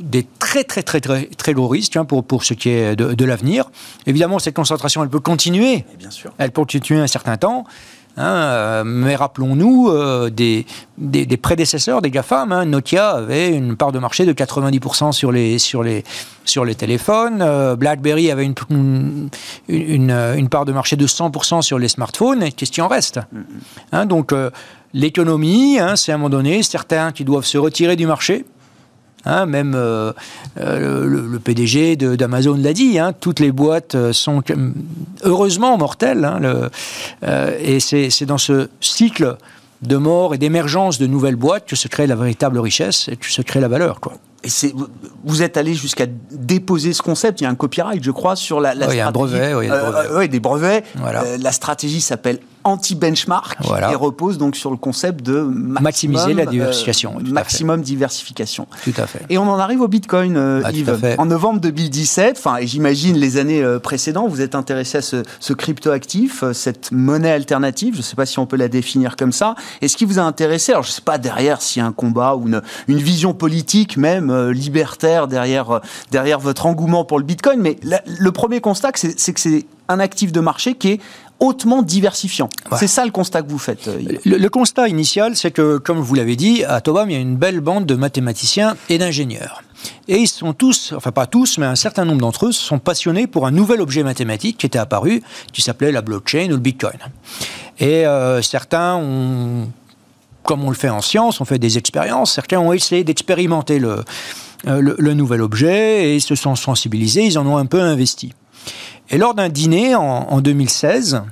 des 0.00 0.26
très 0.38 0.64
très 0.64 0.82
très 0.82 1.00
très, 1.00 1.26
très 1.26 1.54
gros 1.54 1.68
risques 1.68 1.96
hein, 1.96 2.04
pour, 2.04 2.24
pour 2.24 2.44
ce 2.44 2.54
qui 2.54 2.68
est 2.68 2.96
de, 2.96 3.24
l'avenir. 3.24 3.70
Évidemment, 4.06 4.38
cette 4.38 4.54
concentration, 4.54 5.02
elle 5.02 5.08
peut 5.08 5.20
continuer. 5.20 5.84
bien 5.98 6.10
sûr. 6.10 6.32
Elle 6.38 6.50
peut 6.50 6.64
continuer 6.64 7.00
un 7.00 7.06
certain 7.06 7.36
temps. 7.36 7.64
Hein, 8.16 8.26
euh, 8.26 8.84
mais 8.84 9.16
rappelons-nous 9.16 9.88
euh, 9.88 10.30
des, 10.30 10.66
des, 10.98 11.36
prédécesseurs 11.36 12.00
des 12.00 12.10
GAFAM. 12.10 12.52
Hein. 12.52 12.64
Nokia 12.64 13.10
avait 13.10 13.48
une 13.48 13.76
part 13.76 13.90
de 13.90 13.98
marché 13.98 14.24
de 14.24 14.32
90% 14.32 15.10
sur 15.10 15.32
les, 15.32 15.58
sur 15.58 15.82
les, 15.82 16.04
sur 16.44 16.64
les 16.64 16.76
téléphones. 16.76 17.42
Euh, 17.42 17.74
BlackBerry 17.74 18.30
avait 18.30 18.44
une, 18.44 18.54
une, 19.68 20.10
une, 20.10 20.48
part 20.48 20.64
de 20.64 20.72
marché 20.72 20.94
de 20.94 21.06
100% 21.06 21.62
sur 21.62 21.78
les 21.78 21.88
smartphones. 21.88 22.52
Qu'est-ce 22.52 22.70
qui 22.70 22.80
en 22.80 22.88
reste 22.88 23.18
hein, 23.90 24.06
Donc, 24.06 24.32
l'économie, 24.92 25.78
c'est 25.96 26.12
à 26.12 26.14
un 26.14 26.18
moment 26.18 26.30
donné 26.30 26.62
certains 26.62 27.10
qui 27.10 27.24
doivent 27.24 27.46
se 27.46 27.58
retirer 27.58 27.96
du 27.96 28.06
marché 28.06 28.44
Hein, 29.26 29.46
même 29.46 29.74
euh, 29.74 30.12
euh, 30.60 31.06
le, 31.06 31.38
PDG 31.38 31.96
d'Amazon 31.96 32.56
l'a 32.56 32.72
dit, 32.72 32.98
hein, 32.98 33.12
toutes 33.18 33.40
les 33.40 33.52
boîtes 33.52 33.94
euh, 33.94 34.12
sont 34.12 34.42
heureusement 35.22 35.78
mortelles. 35.78 36.24
Hein, 36.24 36.70
et 37.60 37.80
c'est 37.80 38.26
dans 38.26 38.38
ce 38.38 38.68
cycle 38.80 39.36
de 39.82 39.96
mort 39.96 40.34
et 40.34 40.38
d'émergence 40.38 40.98
de 40.98 41.06
nouvelles 41.06 41.36
boîtes 41.36 41.66
que 41.66 41.76
se 41.76 41.88
crée 41.88 42.06
la 42.06 42.16
véritable 42.16 42.58
richesse 42.58 43.08
et 43.08 43.16
que 43.16 43.30
se 43.30 43.42
crée 43.42 43.60
la 43.60 43.68
valeur. 43.68 44.00
Quoi. 44.00 44.14
Et 44.44 44.74
vous 45.24 45.42
êtes 45.42 45.56
allé 45.56 45.74
jusqu'à 45.74 46.06
déposer 46.30 46.92
ce 46.92 47.02
concept. 47.02 47.40
Il 47.40 47.44
y 47.44 47.46
a 47.46 47.50
un 47.50 47.54
copyright, 47.54 48.02
je 48.02 48.10
crois, 48.10 48.36
sur 48.36 48.60
la, 48.60 48.74
la 48.74 48.86
oui, 48.86 48.94
Il 48.94 48.98
y 48.98 49.00
a 49.00 49.08
un 49.08 49.12
brevet. 49.12 49.54
Oui, 49.54 50.28
des 50.28 50.40
brevets. 50.40 50.84
la 51.40 51.52
stratégie 51.52 52.00
s'appelle 52.00 52.38
anti-benchmark 52.64 53.58
et 53.90 53.94
repose 53.94 54.38
donc 54.38 54.56
sur 54.56 54.70
le 54.70 54.76
concept 54.76 55.24
de 55.24 55.40
maximiser 55.40 56.34
la 56.34 56.46
diversification. 56.46 57.16
Euh, 57.18 57.30
maximum 57.30 57.82
diversification. 57.82 58.66
Tout 58.82 58.94
à 58.96 59.06
fait. 59.06 59.20
Et 59.28 59.38
on 59.38 59.48
en 59.48 59.58
arrive 59.58 59.82
au 59.82 59.88
Bitcoin, 59.88 60.36
euh, 60.36 60.62
ah, 60.64 60.72
Yves. 60.72 61.14
En 61.18 61.26
novembre 61.26 61.60
2017, 61.60 62.36
enfin, 62.38 62.56
et 62.56 62.66
j'imagine 62.66 63.16
les 63.16 63.36
années 63.36 63.62
euh, 63.62 63.78
précédentes, 63.78 64.30
vous 64.30 64.40
êtes 64.40 64.54
intéressé 64.54 64.98
à 64.98 65.02
ce, 65.02 65.22
ce 65.40 65.52
crypto-actif, 65.52 66.42
cette 66.52 66.90
monnaie 66.90 67.30
alternative. 67.30 67.94
Je 67.94 67.98
ne 67.98 68.02
sais 68.02 68.16
pas 68.16 68.26
si 68.26 68.38
on 68.38 68.46
peut 68.46 68.56
la 68.56 68.68
définir 68.68 69.16
comme 69.16 69.32
ça. 69.32 69.54
Et 69.82 69.88
ce 69.88 69.96
qui 69.96 70.06
vous 70.06 70.18
a 70.18 70.22
intéressé, 70.22 70.72
alors 70.72 70.84
je 70.84 70.88
ne 70.88 70.94
sais 70.94 71.02
pas 71.02 71.18
derrière 71.18 71.60
s'il 71.60 71.80
y 71.80 71.84
a 71.84 71.86
un 71.86 71.92
combat 71.92 72.34
ou 72.34 72.48
une, 72.48 72.62
une 72.88 72.98
vision 72.98 73.34
politique 73.34 73.96
même 73.98 74.30
libertaire 74.52 75.28
derrière, 75.28 75.80
derrière 76.10 76.40
votre 76.40 76.66
engouement 76.66 77.04
pour 77.04 77.18
le 77.18 77.24
Bitcoin, 77.24 77.60
mais 77.60 77.76
le 77.82 78.32
premier 78.32 78.60
constat, 78.60 78.92
c'est 78.94 79.32
que 79.32 79.40
c'est 79.40 79.66
un 79.88 80.00
actif 80.00 80.32
de 80.32 80.40
marché 80.40 80.74
qui 80.74 80.92
est 80.92 81.00
hautement 81.40 81.82
diversifiant. 81.82 82.48
C'est 82.76 82.86
ça 82.86 83.04
le 83.04 83.10
constat 83.10 83.42
que 83.42 83.50
vous 83.50 83.58
faites. 83.58 83.88
Euh, 83.88 84.00
le, 84.24 84.48
constat 84.48 84.88
initial, 84.88 85.36
c'est 85.36 85.50
que, 85.50 85.78
comme 85.78 85.98
vous 85.98 86.14
l'avez 86.14 86.36
dit, 86.36 86.64
à 86.64 86.80
Tobam, 86.80 87.10
il 87.10 87.14
y 87.14 87.16
a 87.16 87.20
une 87.20 87.36
belle 87.36 87.60
bande 87.60 87.86
de 87.86 87.94
mathématiciens 87.94 88.76
et 88.88 88.98
d'ingénieurs. 88.98 89.62
Et 90.08 90.18
ils 90.18 90.28
sont 90.28 90.54
tous, 90.54 90.94
enfin 90.96 91.12
pas 91.12 91.26
tous, 91.26 91.58
mais 91.58 91.66
un 91.66 91.74
certain 91.74 92.04
nombre 92.04 92.20
d'entre 92.20 92.46
eux 92.46 92.52
sont 92.52 92.78
passionnés 92.78 93.26
pour 93.26 93.46
un 93.46 93.50
nouvel 93.50 93.82
objet 93.82 94.02
mathématique 94.02 94.58
qui 94.58 94.66
était 94.66 94.78
apparu, 94.78 95.22
qui 95.52 95.60
s'appelait 95.60 95.92
la 95.92 96.00
blockchain 96.00 96.46
ou 96.46 96.50
le 96.50 96.56
bitcoin. 96.58 96.98
Et 97.78 98.06
euh, 98.06 98.40
certains 98.40 98.94
ont, 98.94 99.68
comme 100.44 100.64
on 100.64 100.70
le 100.70 100.76
fait 100.76 100.88
en 100.88 101.00
science, 101.00 101.40
ont 101.40 101.44
fait 101.44 101.58
des 101.58 101.78
expériences, 101.78 102.32
certains 102.32 102.58
ont 102.58 102.72
essayé 102.72 103.04
d'expérimenter 103.04 103.78
le, 103.78 104.04
euh, 104.66 104.94
le, 104.98 105.14
nouvel 105.14 105.42
objet 105.42 106.14
et 106.14 106.20
se 106.20 106.34
sont 106.34 106.56
sensibilisés, 106.56 107.26
ils 107.26 107.38
en 107.38 107.46
ont 107.46 107.58
un 107.58 107.66
peu 107.66 107.80
investi. 107.80 108.32
Et 109.10 109.18
lors 109.18 109.34
d'un 109.34 109.50
dîner 109.50 109.94
en, 109.94 110.40
2016, 110.40 111.22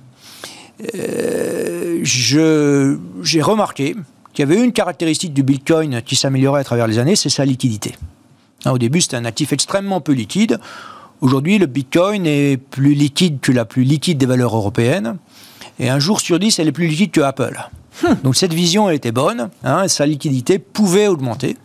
euh, 0.94 2.01
j'ai 2.03 3.42
remarqué 3.42 3.96
qu'il 4.35 4.48
y 4.48 4.53
avait 4.53 4.62
une 4.62 4.72
caractéristique 4.72 5.33
du 5.33 5.42
Bitcoin 5.42 6.03
qui 6.03 6.14
s'améliorait 6.14 6.61
à 6.61 6.64
travers 6.64 6.87
les 6.87 6.98
années, 6.98 7.16
c'est 7.16 7.31
sa 7.31 7.46
liquidité. 7.46 7.94
Au 8.66 8.77
début, 8.79 9.01
c'était 9.01 9.16
un 9.16 9.25
actif 9.25 9.53
extrêmement 9.53 10.01
peu 10.01 10.12
liquide. 10.12 10.61
Aujourd'hui, 11.22 11.59
le 11.59 11.66
Bitcoin 11.66 12.27
est 12.27 12.59
plus 12.59 12.94
liquide 12.94 13.40
que 13.40 13.53
la 13.53 13.64
plus 13.64 13.85
liquide 13.85 14.18
des 14.18 14.27
valeurs 14.27 14.55
européennes. 14.55 15.16
Et 15.79 15.88
un 15.88 15.98
jour 15.98 16.20
sur 16.20 16.38
dix, 16.38 16.59
elle 16.59 16.68
est 16.68 16.72
plus 16.72 16.87
liquide 16.87 17.12
que 17.12 17.22
Apple. 17.22 17.70
Hmm. 18.02 18.14
Donc 18.22 18.37
cette 18.37 18.55
vision 18.55 18.88
elle 18.88 18.96
était 18.96 19.12
bonne, 19.12 19.50
hein, 19.64 19.87
sa 19.88 20.07
liquidité 20.07 20.59
pouvait 20.59 21.09
augmenter. 21.09 21.57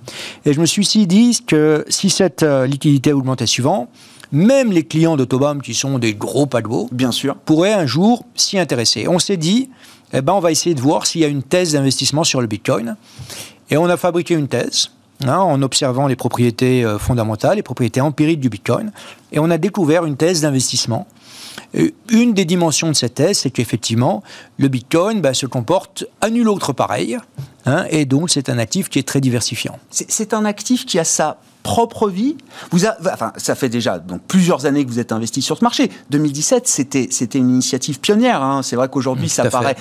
Et 0.45 0.53
je 0.53 0.59
me 0.59 0.65
suis 0.65 1.07
dit 1.07 1.39
que 1.45 1.85
si 1.87 2.09
cette 2.09 2.43
euh, 2.43 2.67
liquidité 2.67 3.13
augmentait 3.13 3.45
suivant, 3.45 3.89
même 4.31 4.71
les 4.71 4.83
clients 4.83 5.15
d'Autobam, 5.15 5.61
qui 5.61 5.73
sont 5.73 5.99
des 5.99 6.13
gros 6.13 6.47
paquebots, 6.47 6.89
bien 6.91 7.11
sûr, 7.11 7.35
pourraient 7.35 7.73
un 7.73 7.85
jour 7.85 8.25
s'y 8.35 8.59
intéresser. 8.59 9.07
On 9.07 9.19
s'est 9.19 9.37
dit, 9.37 9.69
eh 10.13 10.21
ben, 10.21 10.33
on 10.33 10.39
va 10.39 10.51
essayer 10.51 10.75
de 10.75 10.81
voir 10.81 11.05
s'il 11.05 11.21
y 11.21 11.25
a 11.25 11.29
une 11.29 11.43
thèse 11.43 11.73
d'investissement 11.73 12.25
sur 12.25 12.41
le 12.41 12.47
Bitcoin. 12.47 12.97
Et 13.69 13.77
on 13.77 13.85
a 13.85 13.95
fabriqué 13.97 14.33
une 14.33 14.47
thèse. 14.47 14.89
Hein, 15.25 15.39
en 15.39 15.63
observant 15.63 16.05
les 16.05 16.15
propriétés 16.15 16.85
euh, 16.85 16.99
fondamentales, 16.99 17.55
les 17.55 17.63
propriétés 17.63 18.01
empiriques 18.01 18.39
du 18.39 18.49
Bitcoin, 18.49 18.91
et 19.31 19.39
on 19.39 19.49
a 19.49 19.57
découvert 19.57 20.05
une 20.05 20.15
thèse 20.15 20.41
d'investissement. 20.41 21.07
Une 22.09 22.33
des 22.33 22.45
dimensions 22.45 22.87
de 22.87 22.93
cette 22.93 23.15
thèse, 23.15 23.39
c'est 23.39 23.51
qu'effectivement, 23.51 24.23
le 24.57 24.67
Bitcoin 24.67 25.21
ben, 25.21 25.33
se 25.33 25.45
comporte 25.45 26.05
à 26.21 26.29
nul 26.29 26.47
autre 26.47 26.73
pareil, 26.73 27.17
hein, 27.65 27.85
et 27.89 28.05
donc 28.05 28.29
c'est 28.29 28.49
un 28.49 28.57
actif 28.57 28.89
qui 28.89 28.99
est 28.99 29.07
très 29.07 29.21
diversifiant. 29.21 29.77
C'est 29.89 30.33
un 30.33 30.45
actif 30.45 30.85
qui 30.85 30.97
a 30.99 31.03
sa 31.03 31.39
propre 31.67 32.09
vie. 32.09 32.37
Vous 32.71 32.85
enfin, 32.85 33.33
ça 33.35 33.53
fait 33.53 33.67
déjà 33.67 33.99
donc 33.99 34.21
plusieurs 34.25 34.65
années 34.65 34.85
que 34.85 34.89
vous 34.89 34.99
êtes 34.99 35.11
investi 35.11 35.41
sur 35.41 35.57
ce 35.57 35.65
marché. 35.65 35.91
2017, 36.11 36.65
c'était 36.65 37.09
c'était 37.11 37.39
une 37.39 37.49
initiative 37.49 37.99
pionnière. 37.99 38.41
Hein. 38.41 38.63
C'est 38.63 38.77
vrai 38.77 38.87
qu'aujourd'hui, 38.87 39.25
mmh, 39.25 39.29
ça 39.29 39.49
paraît 39.49 39.75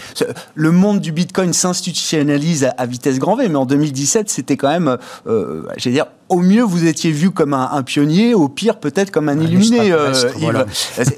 le 0.54 0.72
monde 0.72 0.98
du 0.98 1.12
Bitcoin 1.12 1.52
s'institutionnalise 1.52 2.68
à, 2.76 2.86
vitesse 2.86 3.20
grand 3.20 3.36
V, 3.36 3.48
mais 3.48 3.56
en 3.56 3.66
2017, 3.66 4.28
c'était 4.28 4.56
quand 4.56 4.68
même, 4.68 4.98
euh, 5.28 5.62
dire, 5.86 6.06
au 6.28 6.40
mieux, 6.40 6.62
vous 6.62 6.86
étiez 6.86 7.12
vu 7.12 7.30
comme 7.30 7.54
un, 7.54 7.82
pionnier, 7.82 8.34
au 8.34 8.48
pire, 8.48 8.78
peut-être 8.78 9.10
comme 9.10 9.28
un 9.28 9.38
illuminé. 9.38 9.92
Euh, 9.92 10.12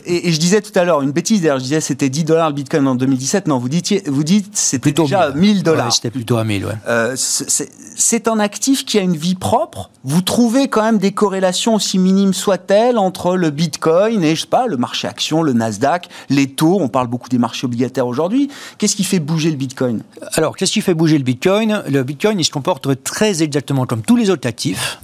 et, 0.06 0.30
je 0.30 0.38
disais 0.38 0.60
tout 0.60 0.76
à 0.78 0.84
l'heure, 0.84 1.00
une 1.00 1.12
bêtise, 1.12 1.40
d'ailleurs, 1.40 1.58
je 1.58 1.64
disais 1.64 1.80
c'était 1.80 2.10
10 2.10 2.24
dollars 2.24 2.48
le 2.48 2.54
bitcoin 2.54 2.86
en 2.86 2.94
2017. 2.94 3.48
Non, 3.48 3.58
vous 3.58 3.68
dites, 3.68 4.06
vous 4.08 4.24
dites 4.24 4.50
c'était 4.52 4.92
déjà 4.92 5.30
1000 5.30 5.62
dollars. 5.62 5.92
c'était 5.92 6.10
plutôt 6.10 6.36
à 6.36 6.44
1000, 6.44 6.66
ouais. 6.66 6.72
Euh, 6.88 7.14
c'est 7.16 8.28
un 8.28 8.38
actif 8.38 8.84
qui 8.84 8.98
a 8.98 9.02
une 9.02 9.16
vie 9.16 9.34
propre. 9.34 9.90
Vous 10.04 10.20
trouvez 10.20 10.68
quand 10.68 10.82
même 10.82 10.98
des 10.98 11.12
corrélations 11.12 11.74
aussi 11.74 11.98
minimes 11.98 12.34
soient-elles 12.34 12.98
entre 12.98 13.36
le 13.36 13.50
bitcoin 13.50 14.22
et, 14.22 14.36
je 14.36 14.42
sais 14.42 14.46
pas, 14.46 14.66
le 14.66 14.76
marché 14.76 15.08
action, 15.08 15.42
le 15.42 15.54
Nasdaq, 15.54 16.08
les 16.28 16.48
taux. 16.48 16.78
On 16.80 16.88
parle 16.88 17.06
beaucoup 17.06 17.28
des 17.28 17.38
marchés 17.38 17.64
obligataires 17.64 18.06
aujourd'hui. 18.06 18.50
Qu'est-ce 18.76 18.96
qui 18.96 19.04
fait 19.04 19.20
bouger 19.20 19.50
le 19.50 19.56
bitcoin? 19.56 20.02
Alors, 20.34 20.56
qu'est-ce 20.56 20.72
qui 20.72 20.80
fait 20.82 20.94
bouger 20.94 21.16
le 21.16 21.24
bitcoin? 21.24 21.82
Le 21.88 22.02
bitcoin, 22.02 22.38
il 22.38 22.44
se 22.44 22.50
comporte 22.50 23.02
très 23.02 23.42
exactement 23.42 23.86
comme 23.86 24.02
tous 24.02 24.16
les 24.16 24.30
autres 24.30 24.46
actifs 24.46 24.97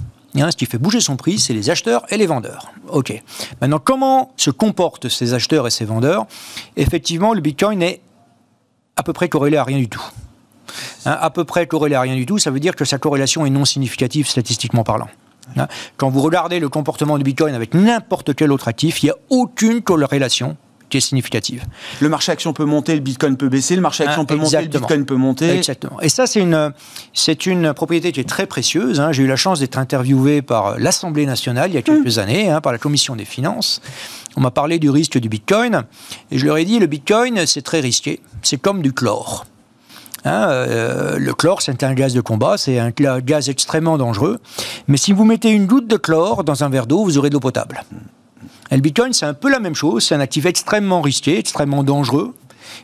ce 0.51 0.57
qui 0.57 0.65
fait 0.65 0.77
bouger 0.77 0.99
son 0.99 1.15
prix, 1.15 1.39
c'est 1.39 1.53
les 1.53 1.69
acheteurs 1.69 2.05
et 2.11 2.17
les 2.17 2.25
vendeurs. 2.25 2.71
OK. 2.89 3.13
Maintenant, 3.61 3.79
comment 3.79 4.33
se 4.37 4.51
comportent 4.51 5.09
ces 5.09 5.33
acheteurs 5.33 5.67
et 5.67 5.71
ces 5.71 5.85
vendeurs? 5.85 6.25
Effectivement, 6.75 7.33
le 7.33 7.41
Bitcoin 7.41 7.81
est 7.81 8.01
à 8.95 9.03
peu 9.03 9.13
près 9.13 9.29
corrélé 9.29 9.57
à 9.57 9.63
rien 9.63 9.77
du 9.77 9.87
tout. 9.87 10.03
Hein, 11.05 11.17
à 11.19 11.29
peu 11.29 11.43
près 11.43 11.67
corrélé 11.67 11.95
à 11.95 12.01
rien 12.01 12.15
du 12.15 12.25
tout, 12.25 12.37
ça 12.37 12.51
veut 12.51 12.59
dire 12.59 12.75
que 12.75 12.85
sa 12.85 12.97
corrélation 12.97 13.45
est 13.45 13.49
non 13.49 13.65
significative 13.65 14.27
statistiquement 14.27 14.83
parlant. 14.83 15.07
Hein, 15.57 15.67
quand 15.97 16.09
vous 16.09 16.21
regardez 16.21 16.59
le 16.59 16.69
comportement 16.69 17.17
du 17.17 17.23
Bitcoin 17.23 17.53
avec 17.53 17.73
n'importe 17.73 18.35
quel 18.35 18.51
autre 18.51 18.67
actif, 18.67 19.03
il 19.03 19.07
n'y 19.07 19.11
a 19.11 19.15
aucune 19.29 19.81
corrélation 19.81 20.57
qui 20.89 20.97
est 20.97 21.01
significative. 21.01 21.63
Le 21.99 22.09
marché 22.09 22.31
action 22.31 22.53
peut 22.53 22.65
monter, 22.65 22.93
le 22.93 23.01
Bitcoin 23.01 23.37
peut 23.37 23.49
baisser, 23.49 23.75
le 23.75 23.81
marché 23.81 24.03
action 24.03 24.23
ah, 24.23 24.25
peut 24.25 24.35
monter, 24.35 24.61
le 24.61 24.67
Bitcoin 24.67 25.05
peut 25.05 25.15
monter. 25.15 25.49
Exactement. 25.49 25.99
Et 26.01 26.09
ça, 26.09 26.27
c'est 26.27 26.41
une, 26.41 26.73
c'est 27.13 27.45
une 27.45 27.73
propriété 27.73 28.11
qui 28.11 28.19
est 28.19 28.29
très 28.29 28.45
précieuse. 28.45 28.99
Hein. 28.99 29.11
J'ai 29.11 29.23
eu 29.23 29.27
la 29.27 29.35
chance 29.35 29.59
d'être 29.59 29.77
interviewé 29.77 30.41
par 30.41 30.77
l'Assemblée 30.77 31.25
nationale 31.25 31.71
il 31.71 31.75
y 31.75 31.77
a 31.77 31.81
quelques 31.81 32.17
mmh. 32.17 32.19
années, 32.19 32.49
hein, 32.49 32.61
par 32.61 32.71
la 32.71 32.77
Commission 32.77 33.15
des 33.15 33.25
finances. 33.25 33.81
On 34.37 34.41
m'a 34.41 34.51
parlé 34.51 34.79
du 34.79 34.89
risque 34.89 35.17
du 35.17 35.29
Bitcoin, 35.29 35.83
et 36.31 36.37
je 36.37 36.45
leur 36.45 36.57
ai 36.57 36.65
dit, 36.65 36.79
le 36.79 36.87
Bitcoin, 36.87 37.45
c'est 37.45 37.61
très 37.61 37.79
risqué. 37.79 38.19
C'est 38.41 38.57
comme 38.57 38.81
du 38.81 38.91
chlore. 38.93 39.45
Hein, 40.25 40.49
euh, 40.49 41.19
le 41.19 41.33
chlore, 41.33 41.61
c'est 41.61 41.83
un 41.83 41.93
gaz 41.93 42.13
de 42.13 42.21
combat, 42.21 42.57
c'est 42.57 42.79
un 42.79 42.91
gaz 42.91 43.47
extrêmement 43.47 43.97
dangereux. 43.97 44.39
Mais 44.87 44.97
si 44.97 45.13
vous 45.13 45.23
mettez 45.23 45.51
une 45.51 45.67
goutte 45.67 45.87
de 45.87 45.97
chlore 45.97 46.43
dans 46.43 46.63
un 46.63 46.69
verre 46.69 46.87
d'eau, 46.87 47.03
vous 47.03 47.17
aurez 47.17 47.29
de 47.29 47.35
l'eau 47.35 47.39
potable. 47.39 47.83
Et 48.71 48.75
le 48.75 48.81
Bitcoin, 48.81 49.13
c'est 49.13 49.25
un 49.25 49.33
peu 49.33 49.49
la 49.49 49.59
même 49.59 49.75
chose. 49.75 50.05
C'est 50.05 50.15
un 50.15 50.19
actif 50.19 50.45
extrêmement 50.45 51.01
risqué, 51.01 51.37
extrêmement 51.37 51.83
dangereux. 51.83 52.33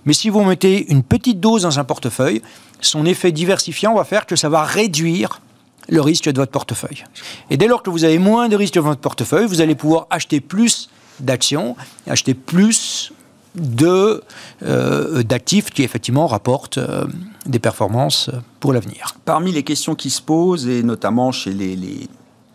Mais 0.06 0.14
si 0.14 0.30
vous 0.30 0.44
mettez 0.44 0.92
une 0.92 1.04
petite 1.04 1.40
dose 1.40 1.64
dans 1.64 1.80
un 1.80 1.84
portefeuille, 1.84 2.42
son 2.82 3.06
effet 3.06 3.32
diversifiant 3.32 3.94
va 3.94 4.04
faire 4.04 4.26
que 4.26 4.36
ça 4.36 4.50
va 4.50 4.64
réduire 4.64 5.42
le 5.90 6.02
risque 6.02 6.30
de 6.30 6.40
votre 6.40 6.52
portefeuille. 6.52 7.04
Et 7.50 7.58
dès 7.58 7.68
lors 7.68 7.84
que 7.84 7.90
vous 7.90 8.04
avez 8.04 8.20
moins 8.20 8.48
de 8.48 8.56
risques 8.56 8.76
de 8.76 8.80
votre 8.80 9.02
portefeuille, 9.02 9.48
vous 9.48 9.62
allez 9.62 9.76
pouvoir 9.76 10.08
acheter 10.10 10.40
plus 10.40 10.90
d'actions, 11.20 11.76
acheter 12.08 12.34
plus 12.34 13.12
de 13.56 14.24
euh, 14.64 15.24
d'actifs 15.24 15.72
qui 15.72 15.84
effectivement 15.84 16.26
rapportent 16.28 16.78
euh, 16.78 17.06
des 17.46 17.60
performances 17.60 18.30
pour 18.60 18.72
l'avenir. 18.72 19.16
Parmi 19.26 19.52
les 19.52 19.64
questions 19.64 19.96
qui 19.96 20.10
se 20.10 20.22
posent, 20.22 20.68
et 20.68 20.84
notamment 20.84 21.32
chez 21.32 21.52
les 21.52 22.08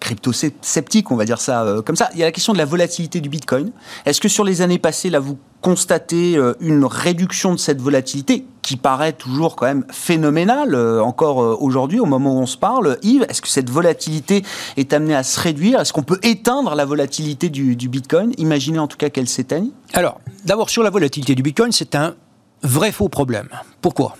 crypto-sceptiques, 0.06 1.10
on 1.10 1.16
va 1.16 1.24
dire 1.24 1.40
ça 1.40 1.64
euh, 1.64 1.82
comme 1.82 1.96
ça. 1.96 2.10
Il 2.14 2.20
y 2.20 2.22
a 2.22 2.26
la 2.26 2.32
question 2.32 2.52
de 2.52 2.58
la 2.58 2.64
volatilité 2.64 3.20
du 3.20 3.28
Bitcoin. 3.28 3.72
Est-ce 4.04 4.20
que 4.20 4.28
sur 4.28 4.44
les 4.44 4.62
années 4.62 4.78
passées, 4.78 5.10
là, 5.10 5.18
vous 5.18 5.36
constatez 5.60 6.36
euh, 6.36 6.54
une 6.60 6.84
réduction 6.84 7.52
de 7.52 7.58
cette 7.58 7.80
volatilité 7.80 8.44
qui 8.62 8.76
paraît 8.76 9.12
toujours 9.12 9.56
quand 9.56 9.66
même 9.66 9.84
phénoménale 9.90 10.76
euh, 10.76 11.02
encore 11.02 11.38
aujourd'hui 11.60 11.98
au 11.98 12.04
moment 12.04 12.36
où 12.36 12.40
on 12.40 12.46
se 12.46 12.56
parle 12.56 12.98
Yves, 13.02 13.26
est-ce 13.28 13.42
que 13.42 13.48
cette 13.48 13.68
volatilité 13.68 14.44
est 14.76 14.92
amenée 14.92 15.16
à 15.16 15.24
se 15.24 15.40
réduire? 15.40 15.80
Est-ce 15.80 15.92
qu'on 15.92 16.04
peut 16.04 16.20
éteindre 16.22 16.76
la 16.76 16.84
volatilité 16.84 17.48
du, 17.48 17.74
du 17.74 17.88
Bitcoin? 17.88 18.32
Imaginez 18.38 18.78
en 18.78 18.86
tout 18.86 18.96
cas 18.96 19.10
qu'elle 19.10 19.28
s'éteigne 19.28 19.70
Alors, 19.92 20.20
d'abord 20.44 20.70
sur 20.70 20.84
la 20.84 20.90
volatilité 20.90 21.34
du 21.34 21.42
Bitcoin, 21.42 21.72
c'est 21.72 21.96
un 21.96 22.14
vrai 22.62 22.92
faux 22.92 23.08
problème. 23.08 23.48
Pourquoi? 23.80 24.16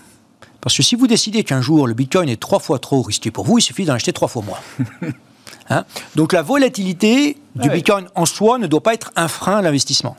Parce 0.59 0.75
que 0.75 0.83
si 0.83 0.95
vous 0.95 1.07
décidez 1.07 1.45
qu'un 1.45 1.61
jour 1.61 1.87
le 1.87 1.93
Bitcoin 1.93 2.27
est 2.27 2.41
trois 2.41 2.59
fois 2.59 2.77
trop 2.77 3.01
risqué 3.01 3.31
pour 3.31 3.45
vous, 3.45 3.59
il 3.59 3.61
suffit 3.61 3.85
d'en 3.85 3.93
acheter 3.93 4.11
trois 4.11 4.27
fois 4.27 4.43
moins. 4.43 4.59
Hein 5.69 5.85
Donc 6.15 6.33
la 6.33 6.41
volatilité 6.41 7.37
du 7.55 7.69
Bitcoin 7.69 8.07
en 8.15 8.25
soi 8.25 8.57
ne 8.57 8.67
doit 8.67 8.83
pas 8.83 8.93
être 8.93 9.11
un 9.15 9.27
frein 9.27 9.57
à 9.57 9.61
l'investissement. 9.61 10.15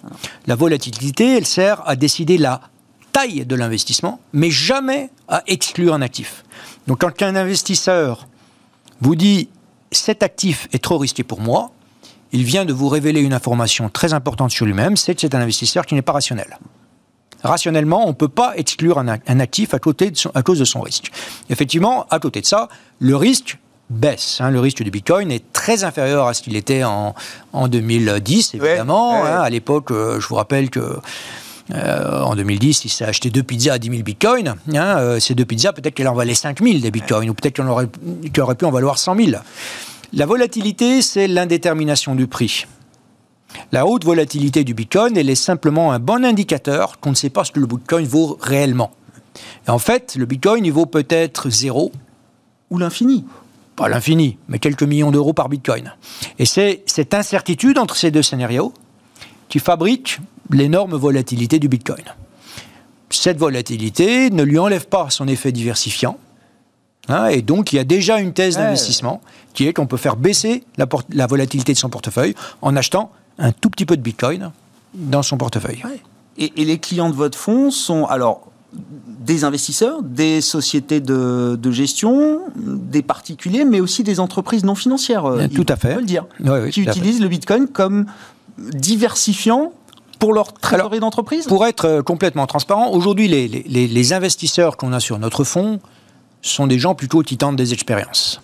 La 0.46 0.56
volatilité, 0.56 1.37
elle 1.37 1.46
sert 1.46 1.82
à 1.88 1.96
décider 1.96 2.38
la 2.38 2.61
taille 3.12 3.46
de 3.46 3.54
l'investissement, 3.54 4.20
mais 4.32 4.50
jamais 4.50 5.11
à 5.28 5.42
exclure 5.46 5.94
un 5.94 6.02
actif. 6.02 6.44
Donc 6.87 7.00
quand 7.00 7.22
un 7.22 7.37
investisseur 7.37 8.28
vous 9.00 9.16
dit 9.16 9.48
cet 9.90 10.22
actif 10.22 10.68
est 10.72 10.82
trop 10.82 10.98
risqué 10.98 11.22
pour 11.22 11.40
moi, 11.40 11.70
il 12.32 12.44
vient 12.44 12.66
de 12.66 12.74
vous 12.74 12.88
révéler 12.88 13.20
une 13.20 13.32
information 13.32 13.88
très 13.88 14.12
importante 14.12 14.50
sur 14.50 14.66
lui-même, 14.66 14.96
c'est 14.98 15.14
que 15.14 15.20
c'est 15.22 15.34
un 15.34 15.40
investisseur 15.40 15.87
qui 15.87 15.94
n'est 15.94 16.02
pas 16.02 16.12
rationnel 16.12 16.58
rationnellement, 17.42 18.04
on 18.04 18.08
ne 18.08 18.14
peut 18.14 18.28
pas 18.28 18.54
exclure 18.56 18.98
un, 18.98 19.08
actif 19.40 19.74
à, 19.74 19.78
côté 19.78 20.12
à 20.34 20.42
cause 20.42 20.58
de 20.58 20.64
son 20.64 20.80
risque. 20.80 21.11
Effectivement, 21.50 22.06
à 22.11 22.18
côté 22.18 22.40
de 22.40 22.46
ça, 22.46 22.68
le 22.98 23.16
risque 23.16 23.58
baisse. 23.90 24.38
Hein. 24.40 24.51
le 24.51 24.61
risque 24.61 24.83
du 24.83 24.90
Bitcoin 24.90 25.31
est 25.31 25.53
très 25.53 25.85
inférieur 25.85 26.27
à 26.27 26.35
ce 26.35 26.42
qu'il 26.42 26.57
était 26.57 26.85
en, 26.85 27.14
2010, 27.55 28.55
évidemment. 28.55 29.24
Hein. 29.24 29.40
à 29.40 29.51
l'époque, 29.51 29.90
euh, 29.90 30.20
je 30.20 30.29
vous 30.29 30.35
rappelle 30.35 30.70
que 30.70 30.98
euh, 31.74 32.22
en 32.22 32.35
2010, 32.35 32.85
il 32.85 32.88
s'est 32.88 33.05
acheté 33.05 33.31
deux 33.31 33.42
pizzas 33.42 33.74
à 33.74 33.79
10 33.79 33.90
000 33.90 34.03
bitcoins. 34.03 34.55
Hein. 34.74 34.98
Euh, 34.98 35.20
ces 35.20 35.35
deux 35.35 35.44
pizzas, 35.44 35.72
peut-être 35.72 35.94
qu'elle 35.94 36.09
en 36.09 36.14
valait 36.14 36.35
5 36.35 36.62
000 36.62 36.79
des 36.79 36.90
bitcoins, 36.90 37.29
ou 37.29 37.35
peut-être 37.35 37.57
qu'elle 37.57 37.68
aurait, 37.68 37.88
aurait, 38.38 38.55
pu 38.55 38.64
en 38.64 38.70
valoir 38.70 38.98
100 38.98 39.16
000. 39.16 39.31
La 40.14 40.27
volatilité, 40.27 41.03
c'est 41.03 41.29
l'indétermination 41.29 42.14
du 42.14 42.27
prix. 42.27 42.66
La 43.72 43.87
haute 43.87 44.05
volatilité 44.05 44.62
du 44.62 44.74
Bitcoin, 44.74 45.16
elle 45.16 45.31
est 45.31 45.35
simplement 45.35 45.92
un 45.92 45.98
bon 45.98 46.24
indicateur 46.24 47.01
qu'on 47.01 47.11
ne 47.11 47.14
sait 47.14 47.31
pas 47.31 47.44
ce 47.44 47.53
que 47.53 47.61
le 47.61 47.66
Bitcoin 47.66 48.07
vaut 48.07 48.38
réellement. 48.40 48.90
Et 49.66 49.70
en 49.70 49.79
fait, 49.79 50.16
le 50.16 50.27
Bitcoin, 50.27 50.64
il 50.66 50.72
vaut 50.72 50.87
peut-être 50.87 51.48
zéro. 51.48 51.92
Ou 52.70 52.79
l'infini. 52.79 53.24
Pas 53.78 53.88
l'infini, 53.88 54.38
mais 54.48 54.58
quelques 54.58 54.82
millions 54.82 55.12
d'euros 55.12 55.32
par 55.32 55.48
Bitcoin. 55.48 55.94
Et 56.40 56.46
c'est 56.46 56.82
cette 56.86 57.14
incertitude 57.14 57.78
entre 57.78 57.94
ces 57.94 58.10
deux 58.10 58.24
scénarios 58.24 58.74
qui 59.48 59.60
fabrique 59.60 60.18
l'énorme 60.50 60.96
volatilité 60.96 61.60
du 61.60 61.68
Bitcoin. 61.68 62.02
Cette 63.08 63.38
volatilité 63.38 64.30
ne 64.30 64.42
lui 64.42 64.58
enlève 64.58 64.88
pas 64.88 65.10
son 65.10 65.28
effet 65.28 65.52
diversifiant. 65.52 66.18
Hein, 67.06 67.28
et 67.28 67.40
donc, 67.40 67.72
il 67.72 67.76
y 67.76 67.78
a 67.78 67.84
déjà 67.84 68.18
une 68.18 68.32
thèse 68.32 68.56
d'investissement 68.56 69.22
qui 69.54 69.68
est 69.68 69.72
qu'on 69.72 69.86
peut 69.86 69.96
faire 69.96 70.16
baisser 70.16 70.64
la, 70.76 70.86
la, 71.10 71.28
volatilité 71.28 71.72
de 71.72 71.78
son 71.78 71.88
portefeuille 71.88 72.34
en 72.62 72.74
achetant 72.74 73.12
un 73.38 73.52
tout 73.52 73.70
petit 73.70 73.86
peu 73.86 73.96
de 73.96 74.02
Bitcoin 74.02 74.50
dans 74.92 75.22
son 75.22 75.38
portefeuille. 75.38 75.84
Et, 76.36 76.50
les 76.56 76.78
clients 76.78 77.10
de 77.10 77.14
votre 77.14 77.38
fonds 77.38 77.70
sont 77.70 78.06
alors 78.06 78.48
des 78.72 79.44
investisseurs, 79.44 80.02
des 80.02 80.40
sociétés 80.40 81.00
de, 81.00 81.70
gestion, 81.70 82.40
des 82.57 83.02
particuliers, 83.02 83.64
mais 83.64 83.81
aussi 83.81 84.02
des 84.02 84.20
entreprises 84.20 84.64
non 84.64 84.74
financières. 84.74 85.24
Euh, 85.24 85.48
tout 85.48 85.66
à 85.68 85.76
fait. 85.76 85.92
On 85.92 85.94
peut 85.94 86.00
le 86.00 86.07
dire. 86.07 86.26
qui 86.70 86.83
utilisent 86.83 87.20
le 87.20 87.28
Bitcoin 87.28 87.68
comme 87.68 88.07
diversifiant 88.59 89.72
pour 90.18 90.33
leur 90.33 90.52
trésorerie 90.52 91.00
d'entreprise 91.00 91.46
Pour 91.46 91.64
être 91.64 91.85
euh, 91.85 92.02
complètement 92.02 92.46
transparent, 92.46 92.90
aujourd'hui, 92.90 93.28
les, 93.28 93.48
les, 93.48 94.12
investisseurs 94.12 94.76
qu'on 94.76 94.92
a 94.92 94.98
sur 94.98 95.18
notre 95.18 95.44
fonds 95.44 95.78
sont 96.42 96.66
des 96.66 96.78
gens 96.78 96.96
plutôt 96.96 97.22
qui 97.22 97.37
tentent 97.37 97.57
des 97.57 97.72
expériences. 97.72 98.40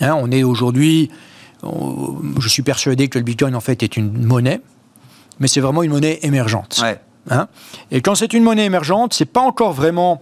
Hein, 0.00 0.16
on 0.18 0.30
est 0.30 0.42
aujourd'hui 0.42 1.10
je 1.62 2.48
suis 2.48 2.62
persuadé 2.62 3.08
que 3.08 3.18
le 3.18 3.24
Bitcoin, 3.24 3.54
en 3.54 3.60
fait, 3.60 3.82
est 3.82 3.96
une 3.96 4.24
monnaie, 4.24 4.60
mais 5.38 5.48
c'est 5.48 5.60
vraiment 5.60 5.82
une 5.82 5.90
monnaie 5.90 6.18
émergente. 6.22 6.82
Hein. 7.30 7.46
et 7.90 8.00
quand 8.00 8.14
c'est 8.14 8.32
une 8.32 8.42
monnaie 8.42 8.64
émergente, 8.64 9.14
c'est 9.14 9.24
pas 9.24 9.40
encore 9.40 9.72
vraiment 9.72 10.20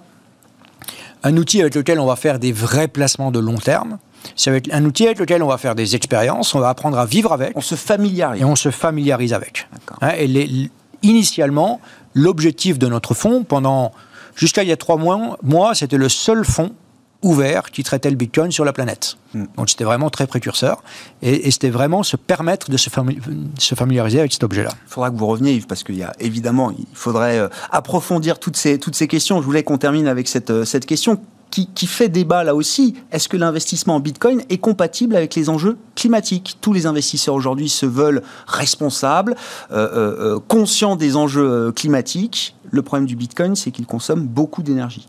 un 1.22 1.36
outil 1.36 1.60
avec 1.60 1.74
lequel 1.74 2.00
on 2.00 2.06
va 2.06 2.16
faire 2.16 2.38
des 2.38 2.52
vrais 2.52 2.88
placements 2.88 3.30
de 3.30 3.38
long 3.38 3.56
terme. 3.56 3.98
C'est 4.36 4.72
un 4.72 4.84
outil 4.84 5.06
avec 5.06 5.18
lequel 5.18 5.42
on 5.42 5.48
va 5.48 5.58
faire 5.58 5.74
des 5.74 5.96
expériences, 5.96 6.54
on 6.54 6.60
va 6.60 6.68
apprendre 6.68 6.98
à 6.98 7.06
vivre 7.06 7.32
avec. 7.32 7.52
On 7.56 7.60
se 7.60 7.74
familiarise. 7.74 8.42
Et 8.42 8.44
on 8.44 8.56
se 8.56 8.70
familiarise 8.70 9.32
avec. 9.32 9.68
Hein, 10.00 10.12
et 10.18 10.70
initialement, 11.02 11.80
l'objectif 12.14 12.78
de 12.78 12.88
notre 12.88 13.14
fonds, 13.14 13.44
pendant 13.44 13.92
jusqu'à 14.34 14.62
il 14.62 14.68
y 14.68 14.72
a 14.72 14.76
trois 14.76 14.96
mois, 14.96 15.38
mois 15.42 15.74
c'était 15.74 15.96
le 15.96 16.08
seul 16.08 16.44
fonds 16.44 16.72
ouvert 17.22 17.70
qui 17.70 17.82
traitait 17.82 18.10
le 18.10 18.16
Bitcoin 18.16 18.52
sur 18.52 18.64
la 18.64 18.72
planète. 18.72 19.16
Hmm. 19.34 19.44
Donc 19.56 19.70
c'était 19.70 19.84
vraiment 19.84 20.10
très 20.10 20.26
précurseur. 20.26 20.82
Et, 21.22 21.50
c'était 21.50 21.70
vraiment 21.70 22.02
se 22.02 22.16
permettre 22.16 22.70
de 22.70 22.76
se, 22.76 22.90
familiariser 22.90 24.20
avec 24.20 24.32
cet 24.32 24.44
objet-là. 24.44 24.70
Il 24.86 24.90
faudra 24.90 25.10
que 25.10 25.16
vous 25.16 25.26
reveniez, 25.26 25.54
Yves, 25.54 25.66
parce 25.66 25.82
qu'il 25.82 25.96
y 25.96 26.02
a 26.02 26.14
évidemment, 26.20 26.70
il 26.70 26.86
faudrait 26.94 27.38
euh, 27.38 27.48
approfondir 27.70 28.38
toutes 28.38 28.56
ces, 28.56 28.78
toutes 28.78 28.94
ces 28.94 29.08
questions. 29.08 29.40
Je 29.40 29.46
voulais 29.46 29.62
qu'on 29.62 29.78
termine 29.78 30.06
avec 30.06 30.28
cette, 30.28 30.50
euh, 30.50 30.64
cette 30.64 30.86
question. 30.86 31.20
Qui, 31.50 31.86
fait 31.88 32.08
débat 32.08 32.44
là 32.44 32.54
aussi. 32.54 32.94
Est-ce 33.10 33.28
que 33.28 33.36
l'investissement 33.36 33.96
en 33.96 34.00
Bitcoin 34.00 34.42
est 34.48 34.58
compatible 34.58 35.16
avec 35.16 35.34
les 35.34 35.48
enjeux 35.48 35.76
climatiques? 35.96 36.58
Tous 36.60 36.72
les 36.72 36.86
investisseurs 36.86 37.34
aujourd'hui 37.34 37.68
se 37.68 37.84
veulent 37.84 38.22
responsables, 38.46 39.34
euh, 39.72 40.38
conscients 40.46 40.94
des 40.94 41.16
enjeux 41.16 41.72
climatiques. 41.72 42.54
Le 42.70 42.82
problème 42.82 43.06
du 43.06 43.16
Bitcoin, 43.16 43.56
c'est 43.56 43.72
qu'il 43.72 43.86
consomme 43.86 44.24
beaucoup 44.24 44.62
d'énergie 44.62 45.08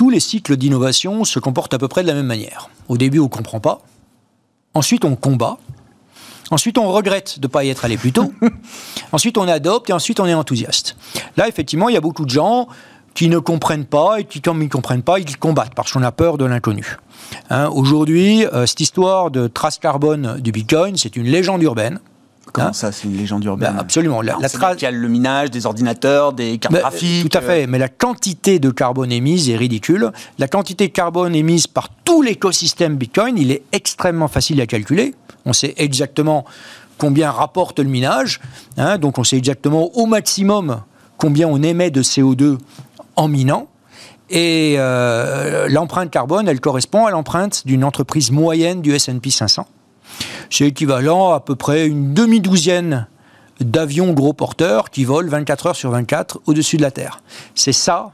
tous 0.00 0.08
les 0.08 0.18
cycles 0.18 0.56
d'innovation 0.56 1.24
se 1.26 1.38
comportent 1.38 1.74
à 1.74 1.78
peu 1.78 1.86
près 1.86 2.00
de 2.00 2.06
la 2.06 2.14
même 2.14 2.24
manière. 2.24 2.70
Au 2.88 2.96
début, 2.96 3.18
on 3.18 3.24
ne 3.24 3.28
comprend 3.28 3.60
pas. 3.60 3.82
Ensuite, 4.72 5.04
on 5.04 5.14
combat. 5.14 5.58
Ensuite, 6.50 6.78
on 6.78 6.90
regrette 6.90 7.38
de 7.38 7.46
ne 7.46 7.52
pas 7.52 7.64
y 7.64 7.68
être 7.68 7.84
allé 7.84 7.98
plus 7.98 8.10
tôt. 8.10 8.32
ensuite, 9.12 9.36
on 9.36 9.46
adopte 9.46 9.90
et 9.90 9.92
ensuite, 9.92 10.18
on 10.18 10.24
est 10.24 10.32
enthousiaste. 10.32 10.96
Là, 11.36 11.48
effectivement, 11.48 11.90
il 11.90 11.92
y 11.92 11.98
a 11.98 12.00
beaucoup 12.00 12.24
de 12.24 12.30
gens 12.30 12.66
qui 13.12 13.28
ne 13.28 13.38
comprennent 13.38 13.84
pas 13.84 14.20
et 14.20 14.24
qui, 14.24 14.40
comme 14.40 14.62
ils 14.62 14.68
ne 14.68 14.70
comprennent 14.70 15.02
pas, 15.02 15.18
ils 15.18 15.36
combattent 15.36 15.74
parce 15.74 15.92
qu'on 15.92 16.02
a 16.02 16.12
peur 16.12 16.38
de 16.38 16.46
l'inconnu. 16.46 16.96
Hein, 17.50 17.68
aujourd'hui, 17.68 18.46
euh, 18.46 18.64
cette 18.64 18.80
histoire 18.80 19.30
de 19.30 19.48
trace 19.48 19.78
carbone 19.78 20.40
du 20.40 20.50
Bitcoin, 20.50 20.96
c'est 20.96 21.14
une 21.14 21.26
légende 21.26 21.62
urbaine. 21.62 22.00
Comment 22.52 22.68
hein 22.68 22.72
ça, 22.72 22.92
c'est 22.92 23.06
une 23.06 23.16
légende 23.16 23.44
urbaine 23.44 23.72
ben, 23.74 23.80
Absolument. 23.80 24.22
La, 24.22 24.36
Il 24.40 24.82
y 24.82 24.86
a 24.86 24.90
le 24.90 25.08
minage 25.08 25.50
des 25.50 25.66
ordinateurs, 25.66 26.32
des 26.32 26.58
cartes 26.58 26.74
graphiques. 26.74 27.28
Tout 27.28 27.38
à 27.38 27.40
fait. 27.40 27.66
Mais 27.66 27.78
la 27.78 27.88
quantité 27.88 28.58
de 28.58 28.70
carbone 28.70 29.12
émise 29.12 29.48
est 29.50 29.56
ridicule. 29.56 30.12
La 30.38 30.48
quantité 30.48 30.88
de 30.88 30.92
carbone 30.92 31.34
émise 31.34 31.66
par 31.66 31.88
tout 32.04 32.22
l'écosystème 32.22 32.96
Bitcoin, 32.96 33.38
il 33.38 33.50
est 33.50 33.62
extrêmement 33.72 34.28
facile 34.28 34.60
à 34.60 34.66
calculer. 34.66 35.14
On 35.46 35.52
sait 35.52 35.74
exactement 35.76 36.44
combien 36.98 37.30
rapporte 37.30 37.78
le 37.78 37.88
minage. 37.88 38.40
Hein, 38.76 38.98
donc 38.98 39.18
on 39.18 39.24
sait 39.24 39.36
exactement 39.36 39.90
au 39.96 40.06
maximum 40.06 40.82
combien 41.16 41.48
on 41.48 41.62
émet 41.62 41.90
de 41.90 42.02
CO2 42.02 42.58
en 43.16 43.28
minant. 43.28 43.68
Et 44.30 44.76
euh, 44.78 45.68
l'empreinte 45.68 46.10
carbone, 46.10 46.48
elle 46.48 46.60
correspond 46.60 47.06
à 47.06 47.10
l'empreinte 47.10 47.66
d'une 47.66 47.84
entreprise 47.84 48.30
moyenne 48.30 48.80
du 48.80 48.94
S&P 48.94 49.30
500. 49.30 49.66
C'est 50.50 50.66
équivalent 50.66 51.32
à 51.32 51.40
peu 51.40 51.56
près 51.56 51.86
une 51.86 52.14
demi-douzaine 52.14 53.06
d'avions 53.60 54.12
gros 54.12 54.32
porteurs 54.32 54.90
qui 54.90 55.04
volent 55.04 55.28
24 55.28 55.66
heures 55.66 55.76
sur 55.76 55.90
24 55.90 56.40
au-dessus 56.46 56.76
de 56.76 56.82
la 56.82 56.90
Terre. 56.90 57.22
C'est 57.54 57.72
ça, 57.72 58.12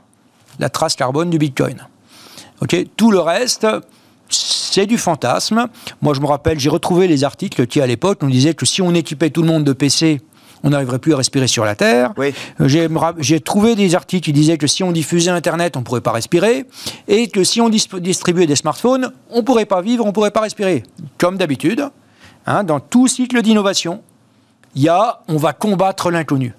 la 0.58 0.68
trace 0.68 0.96
carbone 0.96 1.30
du 1.30 1.38
Bitcoin. 1.38 1.86
Tout 2.96 3.10
le 3.10 3.20
reste, 3.20 3.66
c'est 4.28 4.86
du 4.86 4.98
fantasme. 4.98 5.68
Moi, 6.02 6.14
je 6.14 6.20
me 6.20 6.26
rappelle, 6.26 6.58
j'ai 6.58 6.70
retrouvé 6.70 7.06
les 7.06 7.24
articles 7.24 7.66
qui, 7.66 7.80
à 7.80 7.86
l'époque, 7.86 8.22
nous 8.22 8.30
disaient 8.30 8.54
que 8.54 8.66
si 8.66 8.82
on 8.82 8.92
équipait 8.94 9.30
tout 9.30 9.42
le 9.42 9.48
monde 9.48 9.64
de 9.64 9.72
PC, 9.72 10.20
on 10.62 10.70
n'arriverait 10.70 10.98
plus 10.98 11.14
à 11.14 11.16
respirer 11.16 11.46
sur 11.46 11.64
la 11.64 11.74
Terre. 11.74 12.12
Euh, 12.18 13.12
j'ai 13.18 13.40
trouvé 13.40 13.74
des 13.74 13.94
articles 13.94 14.24
qui 14.24 14.32
disaient 14.32 14.58
que 14.58 14.66
si 14.66 14.82
on 14.82 14.92
diffusait 14.92 15.30
Internet, 15.30 15.76
on 15.76 15.80
ne 15.80 15.84
pourrait 15.84 16.00
pas 16.00 16.12
respirer, 16.12 16.66
et 17.08 17.28
que 17.28 17.44
si 17.44 17.60
on 17.60 17.68
distribuait 17.68 18.46
des 18.46 18.56
smartphones, 18.56 19.12
on 19.30 19.38
ne 19.38 19.42
pourrait 19.42 19.66
pas 19.66 19.82
vivre, 19.82 20.04
on 20.04 20.08
ne 20.08 20.12
pourrait 20.12 20.30
pas 20.30 20.40
respirer. 20.40 20.82
Comme 21.18 21.36
d'habitude, 21.36 21.90
Hein, 22.46 22.62
dans 22.62 22.78
tout 22.78 23.08
cycle 23.08 23.42
d'innovation, 23.42 24.02
il 24.74 24.82
y 24.82 24.88
a 24.88 25.20
on 25.28 25.36
va 25.36 25.52
combattre 25.52 26.10
l'inconnu. 26.10 26.54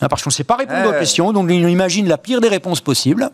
Hein, 0.00 0.08
parce 0.08 0.22
qu'on 0.22 0.30
ne 0.30 0.34
sait 0.34 0.44
pas 0.44 0.56
répondre 0.56 0.88
aux 0.88 0.98
questions, 0.98 1.32
donc 1.32 1.44
on 1.44 1.48
imagine 1.50 2.08
la 2.08 2.16
pire 2.16 2.40
des 2.40 2.48
réponses 2.48 2.80
possibles. 2.80 3.30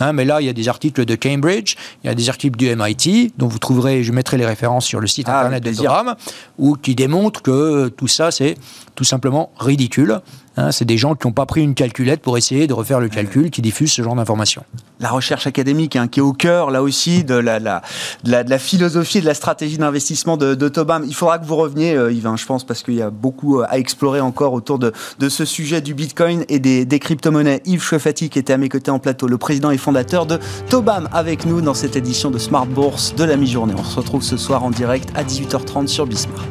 Hein, 0.00 0.12
mais 0.12 0.24
là, 0.24 0.40
il 0.40 0.46
y 0.46 0.48
a 0.48 0.52
des 0.52 0.68
articles 0.68 1.04
de 1.04 1.14
Cambridge, 1.14 1.76
il 2.02 2.06
y 2.06 2.10
a 2.10 2.14
des 2.14 2.28
articles 2.28 2.56
du 2.56 2.74
MIT, 2.74 3.32
dont 3.36 3.48
vous 3.48 3.58
trouverez, 3.58 4.02
je 4.02 4.12
mettrai 4.12 4.38
les 4.38 4.46
références 4.46 4.86
sur 4.86 5.00
le 5.00 5.06
site 5.06 5.26
ah, 5.28 5.38
internet 5.38 5.62
de 5.62 5.72
Zoram, 5.72 6.14
où 6.58 6.74
qui 6.74 6.94
démontrent 6.94 7.42
que 7.42 7.88
tout 7.88 8.08
ça, 8.08 8.30
c'est 8.30 8.56
tout 8.94 9.04
simplement 9.04 9.52
ridicule. 9.58 10.20
Hein, 10.60 10.72
c'est 10.72 10.84
des 10.84 10.98
gens 10.98 11.14
qui 11.14 11.26
n'ont 11.26 11.32
pas 11.32 11.46
pris 11.46 11.62
une 11.62 11.74
calculette 11.74 12.20
pour 12.20 12.36
essayer 12.36 12.66
de 12.66 12.74
refaire 12.74 13.00
le 13.00 13.08
calcul, 13.08 13.50
qui 13.50 13.62
diffusent 13.62 13.92
ce 13.92 14.02
genre 14.02 14.14
d'informations. 14.14 14.62
La 15.00 15.08
recherche 15.08 15.46
académique, 15.46 15.96
hein, 15.96 16.06
qui 16.06 16.20
est 16.20 16.22
au 16.22 16.34
cœur, 16.34 16.70
là 16.70 16.82
aussi, 16.82 17.24
de 17.24 17.34
la, 17.34 17.58
la, 17.58 17.80
de 18.24 18.30
la, 18.30 18.44
de 18.44 18.50
la 18.50 18.58
philosophie 18.58 19.18
et 19.18 19.20
de 19.22 19.26
la 19.26 19.32
stratégie 19.32 19.78
d'investissement 19.78 20.36
de, 20.36 20.54
de, 20.54 20.68
Tobam. 20.68 21.04
Il 21.06 21.14
faudra 21.14 21.38
que 21.38 21.46
vous 21.46 21.56
reveniez, 21.56 21.94
euh, 21.94 22.12
Yvain, 22.12 22.36
je 22.36 22.44
pense, 22.44 22.64
parce 22.64 22.82
qu'il 22.82 22.94
y 22.94 23.00
a 23.00 23.08
beaucoup 23.08 23.60
euh, 23.60 23.66
à 23.70 23.78
explorer 23.78 24.20
encore 24.20 24.52
autour 24.52 24.78
de, 24.78 24.92
de 25.18 25.28
ce 25.30 25.46
sujet 25.46 25.80
du 25.80 25.94
Bitcoin 25.94 26.44
et 26.50 26.58
des, 26.58 26.84
des 26.84 26.98
crypto-monnaies. 26.98 27.62
Yves 27.64 27.82
Chouefati, 27.82 28.28
qui 28.28 28.38
était 28.38 28.52
à 28.52 28.58
mes 28.58 28.68
côtés 28.68 28.90
en 28.90 28.98
plateau, 28.98 29.28
le 29.28 29.38
président 29.38 29.70
et 29.70 29.78
fondateur 29.78 30.26
de 30.26 30.38
Tobam, 30.68 31.08
avec 31.12 31.46
nous 31.46 31.62
dans 31.62 31.74
cette 31.74 31.96
édition 31.96 32.30
de 32.30 32.38
Smart 32.38 32.66
Bourse 32.66 33.14
de 33.14 33.24
la 33.24 33.36
mi-journée. 33.36 33.74
On 33.78 33.84
se 33.84 33.96
retrouve 33.96 34.22
ce 34.22 34.36
soir 34.36 34.62
en 34.62 34.70
direct 34.70 35.08
à 35.14 35.24
18h30 35.24 35.86
sur 35.86 36.06
Bismart. 36.06 36.44